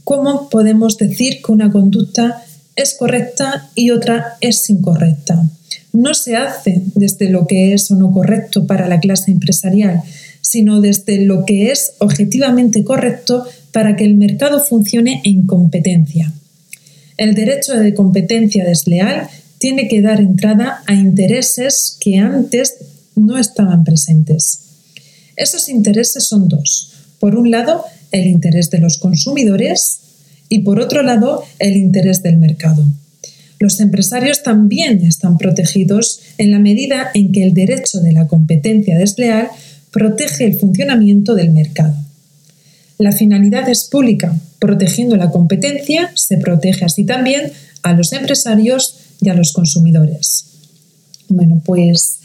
cómo 0.04 0.50
podemos 0.50 0.98
decir 0.98 1.42
que 1.42 1.52
una 1.52 1.72
conducta 1.72 2.44
es 2.76 2.96
correcta 2.96 3.70
y 3.76 3.92
otra 3.92 4.38
es 4.42 4.70
incorrecta. 4.70 5.44
No 5.92 6.14
se 6.14 6.36
hace 6.36 6.84
desde 6.96 7.30
lo 7.30 7.48
que 7.48 7.74
es 7.74 7.90
o 7.92 7.96
no 7.96 8.12
correcto 8.12 8.68
para 8.68 8.88
la 8.88 9.00
clase 9.00 9.32
empresarial, 9.32 10.04
sino 10.50 10.80
desde 10.80 11.25
lo 11.25 11.44
que 11.44 11.72
es 11.72 11.92
objetivamente 11.98 12.86
correcto 12.86 13.44
para 13.74 13.98
que 13.98 14.06
el 14.06 14.16
mercado 14.16 14.62
funcione 14.63 15.22
en 15.25 15.46
competencia. 15.46 16.32
El 17.18 17.36
derecho 17.36 17.74
de 17.74 17.94
competencia 17.94 18.63
desleal 18.63 19.27
tiene 19.58 19.89
que 19.89 20.01
dar 20.01 20.22
entrada 20.22 20.84
a 20.88 20.94
intereses 20.94 21.98
que 22.00 22.20
antes 22.20 22.75
no 23.16 23.38
estaban 23.38 23.84
presentes. 23.84 24.60
Esos 25.36 25.68
intereses 25.68 26.25
son 26.27 26.48
dos. 26.48 26.94
Por 27.20 27.36
un 27.36 27.51
lado, 27.51 27.84
el 28.13 28.27
interés 28.27 28.70
de 28.70 28.80
los 28.80 29.00
consumidores 29.00 30.00
y 30.48 30.60
por 30.60 30.80
otro 30.80 31.04
lado, 31.04 31.44
el 31.60 31.75
interés 31.75 32.24
del 32.24 32.38
mercado. 32.38 32.86
Los 33.60 33.82
empresarios 33.82 34.44
también 34.44 35.06
están 35.06 35.38
protegidos 35.38 36.22
en 36.38 36.51
la 36.51 36.60
medida 36.60 37.10
en 37.13 37.34
que 37.34 37.44
el 37.44 37.54
derecho 37.54 38.00
de 38.00 38.13
la 38.13 38.27
competencia 38.27 38.98
desleal 38.98 39.50
protege 39.98 40.46
el 40.46 40.56
funcionamiento 40.60 41.34
del 41.34 41.50
mercado. 41.50 41.96
La 43.00 43.12
finalidad 43.12 43.68
es 43.68 43.86
pública. 43.86 44.38
Protegiendo 44.60 45.16
la 45.16 45.32
competencia, 45.32 46.12
se 46.13 46.38
protege 46.38 46.86
así 46.86 47.04
también 47.04 47.51
a 47.82 47.94
los 47.94 48.13
empresarios 48.13 49.00
y 49.22 49.30
a 49.30 49.34
los 49.34 49.54
consumidores. 49.54 50.46
Bueno, 51.30 51.62
pues 51.66 52.20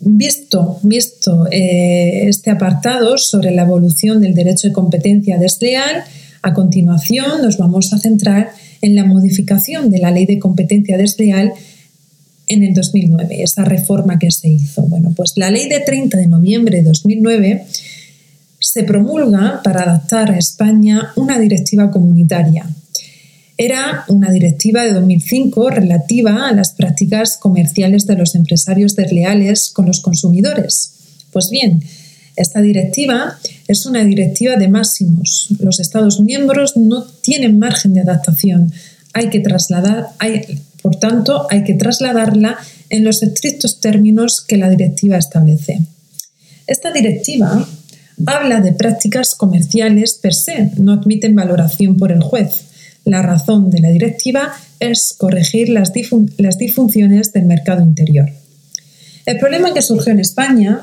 visto, 0.00 0.78
visto 0.82 1.48
eh, 1.50 2.28
este 2.28 2.50
apartado 2.50 3.18
sobre 3.18 3.50
la 3.50 3.62
evolución 3.62 4.20
del 4.20 4.34
derecho 4.34 4.68
de 4.68 4.72
competencia 4.72 5.36
desleal, 5.36 6.04
a 6.42 6.54
continuación 6.54 7.42
nos 7.42 7.58
vamos 7.58 7.92
a 7.92 7.98
centrar 7.98 8.52
en 8.82 8.94
la 8.94 9.04
modificación 9.04 9.90
de 9.90 9.98
la 9.98 10.12
ley 10.12 10.26
de 10.26 10.38
competencia 10.38 10.96
desleal 10.96 11.52
en 12.48 12.62
el 12.62 12.74
2009, 12.74 13.42
esa 13.42 13.64
reforma 13.64 14.18
que 14.18 14.30
se 14.30 14.48
hizo. 14.48 14.82
Bueno, 14.82 15.12
pues 15.16 15.34
la 15.36 15.50
ley 15.50 15.68
de 15.68 15.80
30 15.80 16.16
de 16.18 16.26
noviembre 16.26 16.78
de 16.78 16.84
2009 16.84 17.66
se 18.58 18.84
promulga 18.84 19.60
para 19.62 19.82
adaptar 19.82 20.30
a 20.30 20.38
España 20.38 21.12
una 21.16 21.38
directiva 21.38 21.90
comunitaria. 21.90 22.66
Era 23.56 24.04
una 24.08 24.30
directiva 24.30 24.84
de 24.84 24.92
2005 24.92 25.70
relativa 25.70 26.48
a 26.48 26.52
las 26.52 26.72
prácticas 26.72 27.36
comerciales 27.38 28.06
de 28.06 28.16
los 28.16 28.34
empresarios 28.34 28.94
desleales 28.94 29.70
con 29.70 29.86
los 29.86 30.00
consumidores. 30.00 30.92
Pues 31.32 31.50
bien, 31.50 31.82
esta 32.36 32.60
directiva 32.60 33.36
es 33.66 33.84
una 33.84 34.04
directiva 34.04 34.54
de 34.54 34.68
máximos. 34.68 35.48
Los 35.58 35.80
Estados 35.80 36.20
miembros 36.20 36.76
no 36.76 37.04
tienen 37.04 37.58
margen 37.58 37.94
de 37.94 38.00
adaptación. 38.00 38.72
Hay 39.12 39.28
que 39.30 39.40
trasladar, 39.40 40.06
por 40.82 40.96
tanto, 40.96 41.46
hay 41.50 41.64
que 41.64 41.74
trasladarla 41.74 42.58
en 42.90 43.04
los 43.04 43.22
estrictos 43.22 43.80
términos 43.80 44.40
que 44.40 44.56
la 44.56 44.70
directiva 44.70 45.16
establece. 45.16 45.80
Esta 46.66 46.92
directiva 46.92 47.66
habla 48.26 48.60
de 48.60 48.72
prácticas 48.72 49.34
comerciales 49.34 50.14
per 50.14 50.34
se, 50.34 50.70
no 50.76 50.92
admiten 50.92 51.34
valoración 51.34 51.96
por 51.96 52.12
el 52.12 52.20
juez. 52.20 52.64
La 53.04 53.22
razón 53.22 53.70
de 53.70 53.80
la 53.80 53.90
directiva 53.90 54.52
es 54.80 55.14
corregir 55.16 55.68
las, 55.68 55.92
las 56.36 56.58
disfunciones 56.58 57.32
del 57.32 57.46
mercado 57.46 57.82
interior. 57.82 58.28
El 59.24 59.38
problema 59.38 59.72
que 59.74 59.82
surgió 59.82 60.12
en 60.12 60.20
España 60.20 60.82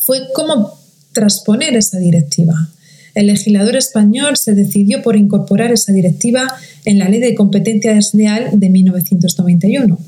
fue 0.00 0.18
cómo 0.34 0.78
transponer 1.12 1.76
esa 1.76 1.98
directiva. 1.98 2.68
El 3.14 3.26
legislador 3.26 3.76
español 3.76 4.36
se 4.36 4.54
decidió 4.54 5.02
por 5.02 5.16
incorporar 5.16 5.72
esa 5.72 5.92
directiva 5.92 6.46
en 6.84 6.98
la 6.98 7.08
Ley 7.08 7.20
de 7.20 7.34
Competencia 7.34 7.94
Desleal 7.94 8.58
de 8.58 8.68
1991. 8.70 9.98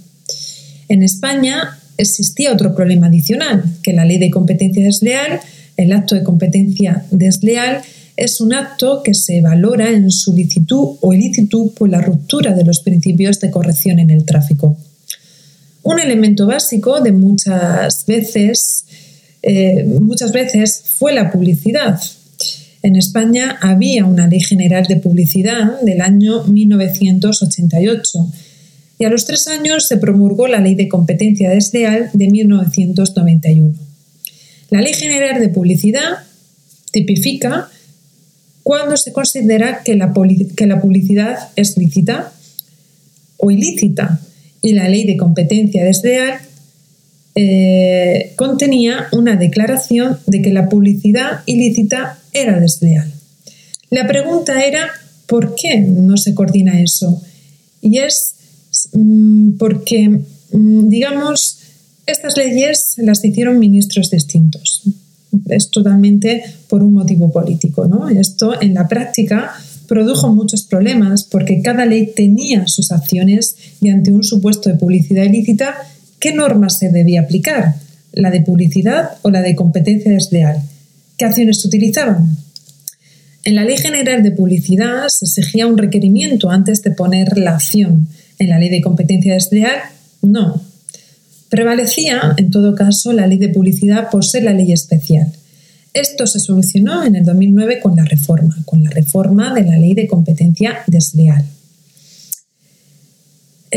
En 0.89 1.03
España 1.03 1.79
existía 1.97 2.53
otro 2.53 2.75
problema 2.75 3.07
adicional, 3.07 3.65
que 3.83 3.93
la 3.93 4.05
Ley 4.05 4.19
de 4.19 4.31
Competencia 4.31 4.85
Desleal, 4.85 5.41
el 5.77 5.93
acto 5.93 6.15
de 6.15 6.23
competencia 6.23 7.05
desleal, 7.11 7.83
es 8.17 8.41
un 8.41 8.55
acto 8.55 9.03
que 9.03 9.13
se 9.13 9.41
valora 9.41 9.91
en 9.91 10.11
su 10.11 10.35
licitud 10.35 10.97
o 11.01 11.13
ilicitud 11.13 11.73
por 11.73 11.89
la 11.89 12.01
ruptura 12.01 12.55
de 12.55 12.65
los 12.65 12.81
principios 12.81 13.41
de 13.41 13.51
corrección 13.51 13.99
en 13.99 14.11
el 14.11 14.25
tráfico. 14.25 14.77
Un 15.83 15.99
elemento 15.99 16.47
básico 16.47 17.01
de 17.01 17.13
muchas 17.13 18.07
veces 18.07 18.85
eh, 19.47 19.85
muchas 19.85 20.33
veces 20.33 20.83
fue 20.99 21.13
la 21.13 21.31
publicidad. 21.31 22.01
En 22.85 22.97
España 22.97 23.59
había 23.63 24.05
una 24.05 24.27
ley 24.27 24.41
general 24.41 24.85
de 24.85 24.97
publicidad 24.97 25.81
del 25.81 26.03
año 26.03 26.45
1988 26.45 28.31
y 28.99 29.07
a 29.07 29.09
los 29.09 29.25
tres 29.25 29.49
años 29.49 29.89
se 29.89 29.97
promulgó 29.97 30.49
la 30.49 30.61
ley 30.61 30.75
de 30.75 30.87
competencia 30.87 31.49
desleal 31.49 32.11
de 32.13 32.29
1991. 32.29 33.73
La 34.69 34.83
ley 34.83 34.93
general 34.93 35.41
de 35.41 35.49
publicidad 35.49 36.25
tipifica 36.93 37.71
cuando 38.63 38.99
se 38.99 39.15
considera 39.15 39.83
que 39.83 39.97
la, 39.97 40.13
que 40.55 40.67
la 40.67 40.83
publicidad 40.83 41.39
es 41.57 41.79
lícita 41.79 42.35
o 43.39 43.51
ilícita 43.51 44.21
y 44.61 44.75
la 44.75 44.91
ley 44.91 45.07
de 45.07 45.17
competencia 45.17 45.83
desleal 45.83 46.39
eh, 47.35 48.33
contenía 48.37 49.09
una 49.13 49.37
declaración 49.37 50.19
de 50.27 50.41
que 50.41 50.53
la 50.53 50.69
publicidad 50.69 51.41
ilícita 51.47 52.19
era 52.33 52.61
desleal. 52.61 53.13
La 53.91 54.07
pregunta 54.07 54.65
era, 54.65 54.89
¿por 55.27 55.55
qué 55.55 55.81
no 55.81 56.17
se 56.17 56.35
coordina 56.35 56.81
eso? 56.81 57.23
Y 57.81 57.99
es 57.99 58.35
mm, 58.93 59.53
porque, 59.59 60.09
mm, 60.53 60.89
digamos, 60.89 61.59
estas 62.07 62.37
leyes 62.37 62.95
las 62.99 63.25
hicieron 63.25 63.59
ministros 63.59 64.11
distintos. 64.11 64.83
Es 65.49 65.71
totalmente 65.71 66.45
por 66.69 66.83
un 66.83 66.93
motivo 66.93 67.33
político. 67.33 67.87
¿no? 67.89 68.09
Esto 68.09 68.61
en 68.61 68.75
la 68.75 68.89
práctica 68.89 69.55
produjo 69.87 70.33
muchos 70.33 70.65
problemas 70.65 71.25
porque 71.25 71.61
cada 71.63 71.87
ley 71.87 72.13
tenía 72.15 72.67
sus 72.69 72.93
acciones 72.93 73.57
y 73.81 73.91
ante 73.91 74.13
un 74.13 74.25
supuesto 74.25 74.71
de 74.71 74.77
publicidad 74.77 75.25
ilícita 75.25 75.77
¿Qué 76.25 76.33
norma 76.33 76.71
se 76.71 76.89
debía 76.89 77.21
aplicar? 77.21 77.75
¿La 78.13 78.31
de 78.31 78.41
publicidad 78.41 79.19
o 79.21 79.29
la 79.29 79.43
de 79.43 79.55
competencia 79.55 80.11
desleal? 80.11 80.57
¿Qué 81.19 81.27
acciones 81.27 81.61
se 81.61 81.69
utilizaban? 81.69 82.39
En 83.45 83.55
la 83.55 83.63
Ley 83.63 83.77
General 83.77 84.23
de 84.23 84.31
Publicidad 84.31 85.09
se 85.09 85.27
exigía 85.27 85.67
un 85.67 85.77
requerimiento 85.77 86.49
antes 86.49 86.83
de 86.83 86.93
poner 86.93 87.37
la 87.37 87.51
acción. 87.51 88.09
En 88.39 88.49
la 88.49 88.59
Ley 88.59 88.71
de 88.71 88.81
Competencia 88.81 89.35
Desleal, 89.35 89.77
no. 90.23 90.63
Prevalecía, 91.51 92.33
en 92.39 92.51
todo 92.51 92.75
caso, 92.75 93.13
la 93.13 93.27
Ley 93.27 93.37
de 93.37 93.51
Publicidad 93.51 94.09
por 94.09 94.25
ser 94.25 94.45
la 94.45 94.55
ley 94.55 94.73
especial. 94.73 95.31
Esto 95.93 96.27
se 96.27 96.41
solucionó 96.41 97.05
en 97.05 97.17
el 97.17 97.27
2009 97.27 97.81
con 97.83 97.97
la 97.97 98.05
reforma, 98.07 98.57
con 98.65 98.83
la 98.83 98.89
reforma 98.89 99.53
de 99.53 99.65
la 99.65 99.77
Ley 99.77 99.93
de 99.93 100.07
Competencia 100.07 100.79
Desleal. 100.87 101.45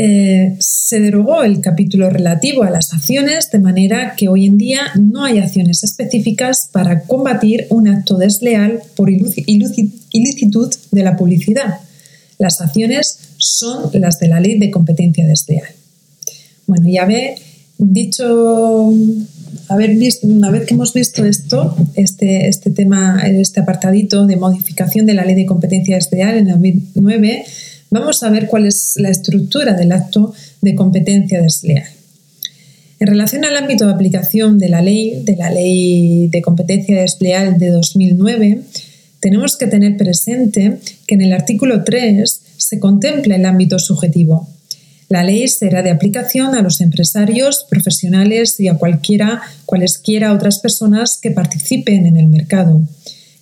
Eh, 0.00 0.54
se 0.60 1.00
derogó 1.00 1.42
el 1.42 1.60
capítulo 1.60 2.08
relativo 2.08 2.62
a 2.62 2.70
las 2.70 2.94
acciones 2.94 3.50
de 3.50 3.58
manera 3.58 4.14
que 4.16 4.28
hoy 4.28 4.46
en 4.46 4.56
día 4.56 4.92
no 4.94 5.24
hay 5.24 5.38
acciones 5.38 5.82
específicas 5.82 6.68
para 6.70 7.02
combatir 7.02 7.66
un 7.70 7.88
acto 7.88 8.16
desleal 8.16 8.80
por 8.94 9.10
ilicitud 9.10 10.72
de 10.92 11.02
la 11.02 11.16
publicidad. 11.16 11.80
Las 12.38 12.60
acciones 12.60 13.18
son 13.38 13.90
las 13.94 14.20
de 14.20 14.28
la 14.28 14.38
ley 14.38 14.60
de 14.60 14.70
competencia 14.70 15.26
desleal. 15.26 15.66
Bueno, 16.68 16.88
ya 16.88 17.04
ve, 17.04 17.34
dicho 17.78 18.92
visto, 19.98 20.28
una 20.28 20.52
vez 20.52 20.64
que 20.64 20.74
hemos 20.74 20.94
visto 20.94 21.24
esto, 21.24 21.76
este, 21.96 22.46
este 22.46 22.70
tema, 22.70 23.20
este 23.26 23.58
apartadito 23.58 24.26
de 24.26 24.36
modificación 24.36 25.06
de 25.06 25.14
la 25.14 25.24
ley 25.24 25.34
de 25.34 25.46
competencia 25.46 25.96
desleal 25.96 26.38
en 26.38 26.46
el 26.46 26.52
2009, 26.52 27.44
vamos 27.90 28.22
a 28.22 28.30
ver 28.30 28.46
cuál 28.46 28.66
es 28.66 28.94
la 28.96 29.10
estructura 29.10 29.74
del 29.74 29.92
acto 29.92 30.34
de 30.60 30.74
competencia 30.74 31.40
desleal. 31.40 31.88
En 33.00 33.06
relación 33.06 33.44
al 33.44 33.56
ámbito 33.56 33.86
de 33.86 33.92
aplicación 33.92 34.58
de 34.58 34.68
la 34.68 34.82
ley, 34.82 35.22
de 35.24 35.36
la 35.36 35.50
ley 35.50 36.26
de 36.28 36.42
competencia 36.42 37.00
desleal 37.00 37.58
de 37.58 37.70
2009, 37.70 38.62
tenemos 39.20 39.56
que 39.56 39.66
tener 39.66 39.96
presente 39.96 40.78
que 41.06 41.14
en 41.14 41.22
el 41.22 41.32
artículo 41.32 41.84
3 41.84 42.40
se 42.56 42.78
contempla 42.80 43.36
el 43.36 43.46
ámbito 43.46 43.78
subjetivo. 43.78 44.48
La 45.08 45.24
ley 45.24 45.48
será 45.48 45.82
de 45.82 45.90
aplicación 45.90 46.54
a 46.54 46.60
los 46.62 46.80
empresarios, 46.80 47.64
profesionales 47.70 48.60
y 48.60 48.68
a 48.68 48.74
cualquiera, 48.74 49.40
cualesquiera 49.64 50.32
otras 50.32 50.58
personas 50.58 51.18
que 51.20 51.30
participen 51.30 52.04
en 52.04 52.16
el 52.16 52.26
mercado. 52.26 52.82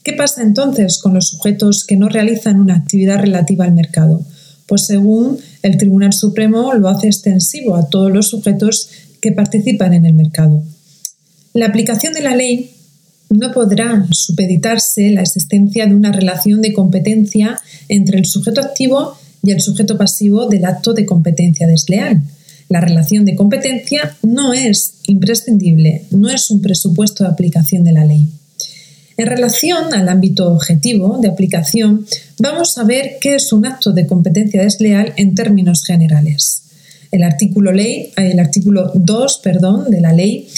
¿Qué 0.04 0.12
pasa 0.12 0.42
entonces 0.42 0.98
con 0.98 1.14
los 1.14 1.30
sujetos 1.30 1.84
que 1.84 1.96
no 1.96 2.08
realizan 2.08 2.60
una 2.60 2.76
actividad 2.76 3.18
relativa 3.18 3.64
al 3.64 3.72
mercado? 3.72 4.22
Pues 4.66 4.86
según 4.86 5.38
el 5.62 5.76
Tribunal 5.76 6.12
Supremo 6.12 6.74
lo 6.74 6.88
hace 6.88 7.06
extensivo 7.06 7.76
a 7.76 7.88
todos 7.88 8.12
los 8.12 8.28
sujetos 8.28 8.88
que 9.20 9.32
participan 9.32 9.94
en 9.94 10.04
el 10.04 10.14
mercado. 10.14 10.62
La 11.52 11.66
aplicación 11.66 12.12
de 12.12 12.22
la 12.22 12.36
ley 12.36 12.70
no 13.30 13.52
podrá 13.52 14.06
supeditarse 14.10 15.10
la 15.10 15.22
existencia 15.22 15.86
de 15.86 15.94
una 15.94 16.12
relación 16.12 16.60
de 16.62 16.72
competencia 16.72 17.58
entre 17.88 18.18
el 18.18 18.26
sujeto 18.26 18.60
activo 18.60 19.16
y 19.42 19.52
el 19.52 19.60
sujeto 19.60 19.96
pasivo 19.96 20.46
del 20.46 20.64
acto 20.64 20.92
de 20.92 21.06
competencia 21.06 21.66
desleal. 21.66 22.22
La 22.68 22.80
relación 22.80 23.24
de 23.24 23.36
competencia 23.36 24.16
no 24.22 24.52
es 24.52 24.94
imprescindible, 25.06 26.04
no 26.10 26.28
es 26.28 26.50
un 26.50 26.60
presupuesto 26.60 27.24
de 27.24 27.30
aplicación 27.30 27.84
de 27.84 27.92
la 27.92 28.04
ley. 28.04 28.28
En 29.18 29.26
relación 29.26 29.94
al 29.94 30.08
ámbito 30.10 30.52
objetivo 30.52 31.18
de 31.22 31.28
aplicación, 31.28 32.06
vamos 32.38 32.76
a 32.76 32.84
ver 32.84 33.16
qué 33.20 33.36
es 33.36 33.50
un 33.52 33.64
acto 33.64 33.92
de 33.92 34.06
competencia 34.06 34.62
desleal 34.62 35.14
en 35.16 35.34
términos 35.34 35.84
generales. 35.84 36.62
El 37.10 37.22
artículo, 37.22 37.72
ley, 37.72 38.12
el 38.16 38.38
artículo 38.38 38.92
2 38.94 39.40
perdón, 39.42 39.90
de 39.90 40.02
la 40.02 40.12
ley 40.12 40.48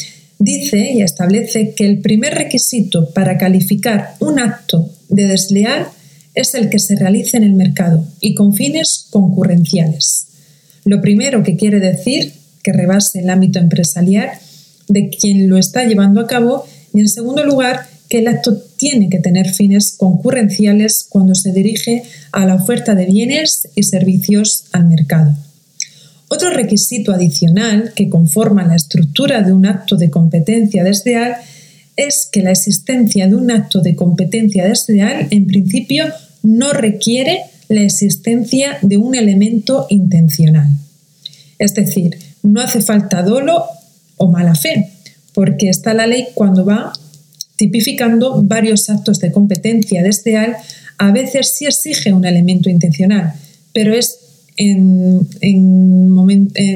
dice 0.40 0.92
y 0.92 1.02
establece 1.02 1.74
que 1.74 1.86
el 1.86 1.98
primer 1.98 2.34
requisito 2.34 3.10
para 3.10 3.38
calificar 3.38 4.14
un 4.18 4.40
acto 4.40 4.88
de 5.08 5.28
desleal 5.28 5.86
es 6.34 6.54
el 6.54 6.68
que 6.68 6.80
se 6.80 6.96
realice 6.96 7.36
en 7.36 7.44
el 7.44 7.52
mercado 7.52 8.04
y 8.20 8.34
con 8.34 8.54
fines 8.54 9.06
concurrenciales. 9.10 10.26
Lo 10.84 11.00
primero 11.00 11.44
que 11.44 11.56
quiere 11.56 11.78
decir 11.78 12.32
que 12.62 12.72
rebase 12.72 13.20
el 13.20 13.30
ámbito 13.30 13.60
empresarial 13.60 14.30
de 14.88 15.10
quien 15.10 15.48
lo 15.48 15.58
está 15.58 15.84
llevando 15.84 16.20
a 16.20 16.26
cabo 16.26 16.66
y 16.92 17.00
en 17.00 17.08
segundo 17.08 17.44
lugar 17.44 17.86
que 18.08 18.18
el 18.18 18.28
acto 18.28 18.56
tiene 18.76 19.08
que 19.08 19.18
tener 19.18 19.48
fines 19.48 19.94
concurrenciales 19.96 21.06
cuando 21.08 21.34
se 21.34 21.52
dirige 21.52 22.02
a 22.32 22.46
la 22.46 22.54
oferta 22.54 22.94
de 22.94 23.06
bienes 23.06 23.68
y 23.74 23.82
servicios 23.82 24.64
al 24.72 24.86
mercado. 24.86 25.36
Otro 26.28 26.50
requisito 26.50 27.12
adicional 27.12 27.92
que 27.94 28.08
conforma 28.08 28.66
la 28.66 28.76
estructura 28.76 29.42
de 29.42 29.52
un 29.52 29.66
acto 29.66 29.96
de 29.96 30.10
competencia 30.10 30.84
desleal 30.84 31.36
es 31.96 32.28
que 32.30 32.42
la 32.42 32.50
existencia 32.50 33.26
de 33.26 33.34
un 33.34 33.50
acto 33.50 33.80
de 33.80 33.96
competencia 33.96 34.66
desleal 34.66 35.26
en 35.30 35.46
principio 35.46 36.04
no 36.42 36.72
requiere 36.72 37.42
la 37.68 37.82
existencia 37.82 38.78
de 38.82 38.96
un 38.96 39.14
elemento 39.14 39.86
intencional. 39.90 40.68
Es 41.58 41.74
decir, 41.74 42.18
no 42.42 42.60
hace 42.60 42.80
falta 42.80 43.22
dolo 43.22 43.64
o 44.16 44.30
mala 44.30 44.54
fe, 44.54 44.90
porque 45.34 45.68
está 45.68 45.92
la 45.92 46.06
ley 46.06 46.28
cuando 46.34 46.64
va 46.64 46.92
tipificando 47.58 48.42
varios 48.42 48.88
actos 48.88 49.18
de 49.18 49.30
competencia 49.30 50.02
desleal, 50.02 50.56
a 50.96 51.12
veces 51.12 51.52
sí 51.54 51.66
exige 51.66 52.14
un 52.14 52.24
elemento 52.24 52.70
intencional, 52.70 53.34
pero 53.74 53.92
es 53.92 54.20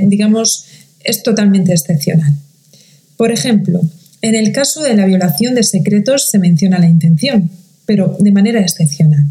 digamos, 0.07 0.66
es 1.03 1.23
totalmente 1.25 1.73
excepcional. 1.73 2.33
Por 3.16 3.33
ejemplo, 3.33 3.81
en 4.21 4.37
el 4.37 4.53
caso 4.53 4.83
de 4.83 4.95
la 4.95 5.07
violación 5.07 5.57
de 5.57 5.64
secretos 5.64 6.31
se 6.31 6.38
menciona 6.38 6.79
la 6.79 6.88
intención, 6.88 7.51
pero 7.87 8.16
de 8.21 8.31
manera 8.31 8.61
excepcional. 8.61 9.25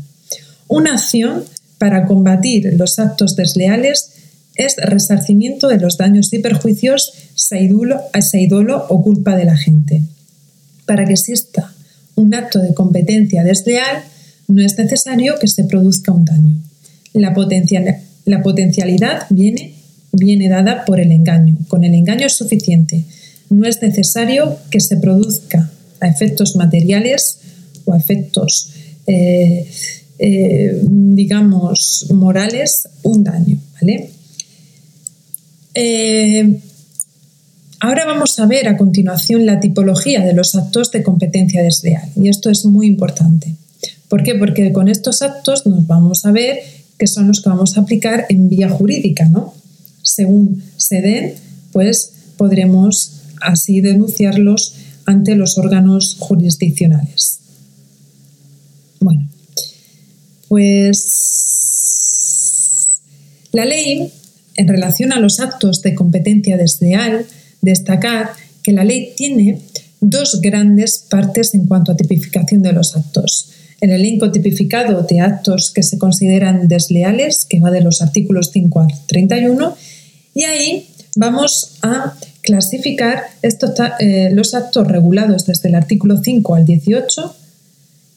Una 0.67 0.95
acción 0.95 1.45
para 1.77 2.05
combatir 2.05 2.73
los 2.73 2.99
actos 2.99 3.37
desleales 3.37 4.11
es 4.55 4.75
resarcimiento 4.77 5.69
de 5.69 5.79
los 5.79 5.97
daños 5.97 6.33
y 6.33 6.39
perjuicios 6.39 7.13
a 7.51 8.17
ese 8.17 8.41
idolo 8.41 8.85
o 8.89 9.01
culpa 9.01 9.37
de 9.37 9.45
la 9.45 9.55
gente. 9.55 10.01
Para 10.91 11.05
que 11.05 11.13
exista 11.13 11.73
un 12.15 12.35
acto 12.35 12.59
de 12.59 12.73
competencia 12.73 13.45
desleal, 13.45 14.03
no 14.49 14.61
es 14.61 14.77
necesario 14.77 15.35
que 15.39 15.47
se 15.47 15.63
produzca 15.63 16.11
un 16.11 16.25
daño. 16.25 16.55
La, 17.13 17.33
potencia, 17.33 18.01
la 18.25 18.43
potencialidad 18.43 19.21
viene, 19.29 19.75
viene 20.11 20.49
dada 20.49 20.83
por 20.83 20.99
el 20.99 21.13
engaño. 21.13 21.55
Con 21.69 21.85
el 21.85 21.95
engaño 21.95 22.27
es 22.27 22.35
suficiente. 22.35 23.05
No 23.49 23.65
es 23.65 23.81
necesario 23.81 24.57
que 24.69 24.81
se 24.81 24.97
produzca 24.97 25.71
a 26.01 26.09
efectos 26.09 26.57
materiales 26.57 27.37
o 27.85 27.93
a 27.93 27.97
efectos, 27.97 28.73
eh, 29.07 29.65
eh, 30.19 30.77
digamos, 30.83 32.07
morales 32.09 32.89
un 33.03 33.23
daño. 33.23 33.57
Eh, 35.73 36.59
ahora 37.81 38.05
vamos 38.05 38.39
a 38.39 38.45
ver 38.45 38.67
a 38.67 38.77
continuación 38.77 39.45
la 39.45 39.59
tipología 39.59 40.21
de 40.21 40.33
los 40.33 40.55
actos 40.55 40.91
de 40.91 41.03
competencia 41.03 41.63
desleal. 41.63 42.09
Y 42.15 42.29
esto 42.29 42.49
es 42.49 42.63
muy 42.63 42.87
importante. 42.87 43.55
¿Por 44.07 44.23
qué? 44.23 44.35
Porque 44.35 44.71
con 44.71 44.87
estos 44.87 45.21
actos 45.21 45.65
nos 45.65 45.85
vamos 45.87 46.25
a 46.25 46.31
ver 46.31 46.59
que 46.97 47.07
son 47.07 47.27
los 47.27 47.41
que 47.41 47.49
vamos 47.49 47.77
a 47.77 47.81
aplicar 47.81 48.27
en 48.29 48.47
vía 48.49 48.69
jurídica, 48.69 49.25
¿no? 49.25 49.55
Según 50.03 50.63
se 50.77 51.01
den, 51.01 51.33
pues 51.71 52.13
podremos 52.37 53.23
así 53.41 53.81
denunciarlos 53.81 54.75
ante 55.05 55.35
los 55.35 55.57
órganos 55.57 56.17
jurisdiccionales. 56.19 57.39
Bueno, 58.99 59.27
pues 60.47 61.31
la 63.51 63.65
ley, 63.65 64.13
en 64.55 64.67
relación 64.67 65.11
a 65.13 65.19
los 65.19 65.39
actos 65.39 65.81
de 65.81 65.95
competencia 65.95 66.57
desleal, 66.57 67.25
destacar 67.61 68.31
que 68.63 68.71
la 68.73 68.83
ley 68.83 69.13
tiene 69.15 69.59
dos 69.99 70.41
grandes 70.41 71.05
partes 71.09 71.53
en 71.53 71.67
cuanto 71.67 71.91
a 71.91 71.97
tipificación 71.97 72.61
de 72.61 72.73
los 72.73 72.95
actos. 72.95 73.51
El 73.79 73.91
elenco 73.91 74.31
tipificado 74.31 75.03
de 75.03 75.21
actos 75.21 75.71
que 75.71 75.83
se 75.83 75.97
consideran 75.97 76.67
desleales, 76.67 77.45
que 77.49 77.59
va 77.59 77.71
de 77.71 77.81
los 77.81 78.01
artículos 78.01 78.51
5 78.51 78.79
al 78.79 78.87
31, 79.07 79.75
y 80.33 80.43
ahí 80.43 80.87
vamos 81.15 81.77
a 81.81 82.15
clasificar 82.41 83.23
estos, 83.41 83.71
eh, 83.99 84.29
los 84.33 84.53
actos 84.53 84.87
regulados 84.87 85.45
desde 85.45 85.69
el 85.69 85.75
artículo 85.75 86.17
5 86.17 86.55
al 86.55 86.65
18, 86.65 87.35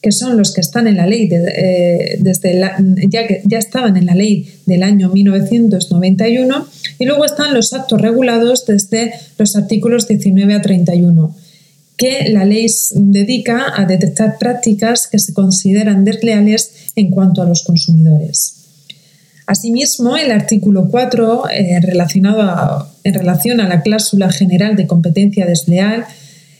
que 0.02 0.12
son 0.12 0.36
los 0.36 0.52
que 0.52 0.60
están 0.60 0.86
en 0.86 0.98
la 0.98 1.06
ley, 1.06 1.28
eh, 1.32 2.18
desde 2.20 2.60
ya, 3.08 3.20
ya 3.44 3.58
estaban 3.58 3.96
en 3.96 4.06
la 4.06 4.14
ley 4.14 4.46
del 4.66 4.82
año 4.82 5.08
1991, 5.08 6.66
y 6.98 7.04
luego 7.04 7.24
están 7.24 7.54
los 7.54 7.72
actos 7.72 8.00
regulados 8.00 8.66
desde 8.66 9.14
los 9.38 9.56
artículos 9.56 10.08
19 10.08 10.54
a 10.54 10.62
31 10.62 11.34
que 11.96 12.28
la 12.28 12.44
ley 12.44 12.66
dedica 12.94 13.72
a 13.76 13.84
detectar 13.84 14.38
prácticas 14.38 15.06
que 15.06 15.18
se 15.18 15.32
consideran 15.32 16.04
desleales 16.04 16.92
en 16.96 17.10
cuanto 17.10 17.42
a 17.42 17.46
los 17.46 17.62
consumidores. 17.62 18.64
Asimismo, 19.46 20.16
el 20.16 20.32
artículo 20.32 20.88
4, 20.88 21.50
eh, 21.50 21.80
relacionado 21.80 22.88
en 23.04 23.14
relación 23.14 23.60
a 23.60 23.68
la 23.68 23.82
cláusula 23.82 24.32
general 24.32 24.74
de 24.74 24.86
competencia 24.86 25.46
desleal, 25.46 26.06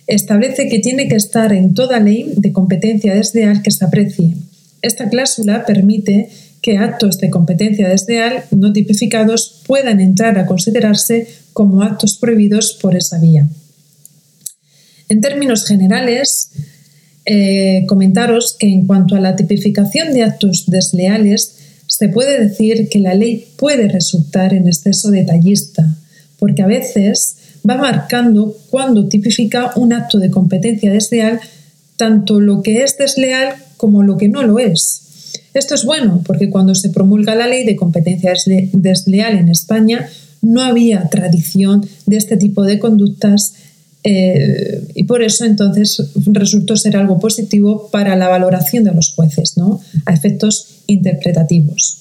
establece 0.06 0.68
que 0.68 0.80
tiene 0.80 1.08
que 1.08 1.16
estar 1.16 1.52
en 1.52 1.72
toda 1.74 1.98
ley 1.98 2.34
de 2.36 2.52
competencia 2.52 3.14
desleal 3.14 3.62
que 3.62 3.70
se 3.70 3.86
aprecie. 3.86 4.34
Esta 4.82 5.08
cláusula 5.08 5.64
permite 5.64 6.28
que 6.64 6.78
actos 6.78 7.18
de 7.18 7.28
competencia 7.28 7.90
desleal 7.90 8.44
no 8.50 8.72
tipificados 8.72 9.60
puedan 9.66 10.00
entrar 10.00 10.38
a 10.38 10.46
considerarse 10.46 11.28
como 11.52 11.82
actos 11.82 12.16
prohibidos 12.16 12.78
por 12.80 12.96
esa 12.96 13.18
vía. 13.18 13.46
En 15.10 15.20
términos 15.20 15.66
generales, 15.66 16.52
eh, 17.26 17.84
comentaros 17.86 18.56
que 18.58 18.66
en 18.66 18.86
cuanto 18.86 19.14
a 19.14 19.20
la 19.20 19.36
tipificación 19.36 20.14
de 20.14 20.22
actos 20.22 20.64
desleales, 20.66 21.58
se 21.86 22.08
puede 22.08 22.40
decir 22.40 22.88
que 22.88 22.98
la 22.98 23.12
ley 23.12 23.46
puede 23.58 23.86
resultar 23.88 24.54
en 24.54 24.66
exceso 24.66 25.10
detallista, 25.10 25.98
porque 26.38 26.62
a 26.62 26.66
veces 26.66 27.36
va 27.68 27.76
marcando 27.76 28.56
cuando 28.70 29.06
tipifica 29.06 29.72
un 29.76 29.92
acto 29.92 30.18
de 30.18 30.30
competencia 30.30 30.90
desleal 30.90 31.40
tanto 31.98 32.40
lo 32.40 32.62
que 32.62 32.82
es 32.82 32.96
desleal 32.96 33.54
como 33.76 34.02
lo 34.02 34.16
que 34.16 34.30
no 34.30 34.42
lo 34.42 34.58
es. 34.58 35.03
Esto 35.54 35.76
es 35.76 35.84
bueno 35.84 36.22
porque 36.26 36.50
cuando 36.50 36.74
se 36.74 36.90
promulga 36.90 37.34
la 37.36 37.46
ley 37.46 37.64
de 37.64 37.76
competencia 37.76 38.32
desleal 38.72 39.38
en 39.38 39.48
España 39.48 40.08
no 40.42 40.62
había 40.62 41.08
tradición 41.08 41.86
de 42.06 42.16
este 42.16 42.36
tipo 42.36 42.64
de 42.64 42.78
conductas 42.78 43.54
eh, 44.02 44.86
y 44.94 45.04
por 45.04 45.22
eso 45.22 45.44
entonces 45.46 46.10
resultó 46.26 46.76
ser 46.76 46.96
algo 46.96 47.18
positivo 47.18 47.88
para 47.90 48.16
la 48.16 48.28
valoración 48.28 48.84
de 48.84 48.92
los 48.92 49.14
jueces, 49.14 49.56
¿no? 49.56 49.80
a 50.04 50.12
efectos 50.12 50.82
interpretativos. 50.86 52.00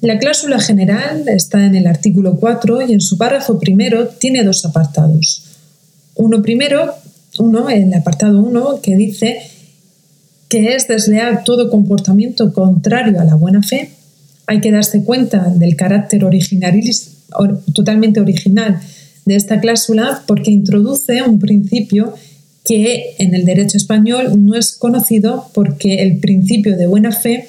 La 0.00 0.18
cláusula 0.18 0.58
general 0.60 1.28
está 1.28 1.66
en 1.66 1.74
el 1.74 1.86
artículo 1.86 2.38
4 2.38 2.82
y 2.82 2.92
en 2.92 3.00
su 3.00 3.18
párrafo 3.18 3.58
primero 3.58 4.08
tiene 4.08 4.42
dos 4.42 4.64
apartados. 4.64 5.42
Uno 6.14 6.40
primero, 6.40 6.94
uno, 7.38 7.68
el 7.68 7.92
apartado 7.94 8.40
1, 8.40 8.80
que 8.80 8.96
dice 8.96 9.40
que 10.48 10.74
es 10.74 10.88
desleal 10.88 11.44
todo 11.44 11.70
comportamiento 11.70 12.52
contrario 12.52 13.20
a 13.20 13.24
la 13.24 13.34
buena 13.34 13.62
fe. 13.62 13.90
Hay 14.46 14.60
que 14.60 14.72
darse 14.72 15.04
cuenta 15.04 15.50
del 15.50 15.76
carácter 15.76 16.24
totalmente 17.74 18.20
original 18.20 18.80
de 19.26 19.36
esta 19.36 19.60
cláusula 19.60 20.22
porque 20.26 20.50
introduce 20.50 21.22
un 21.22 21.38
principio 21.38 22.14
que 22.64 23.14
en 23.18 23.34
el 23.34 23.44
derecho 23.44 23.76
español 23.76 24.44
no 24.44 24.54
es 24.54 24.72
conocido 24.72 25.50
porque 25.54 26.02
el 26.02 26.18
principio 26.18 26.76
de 26.76 26.86
buena 26.86 27.12
fe 27.12 27.46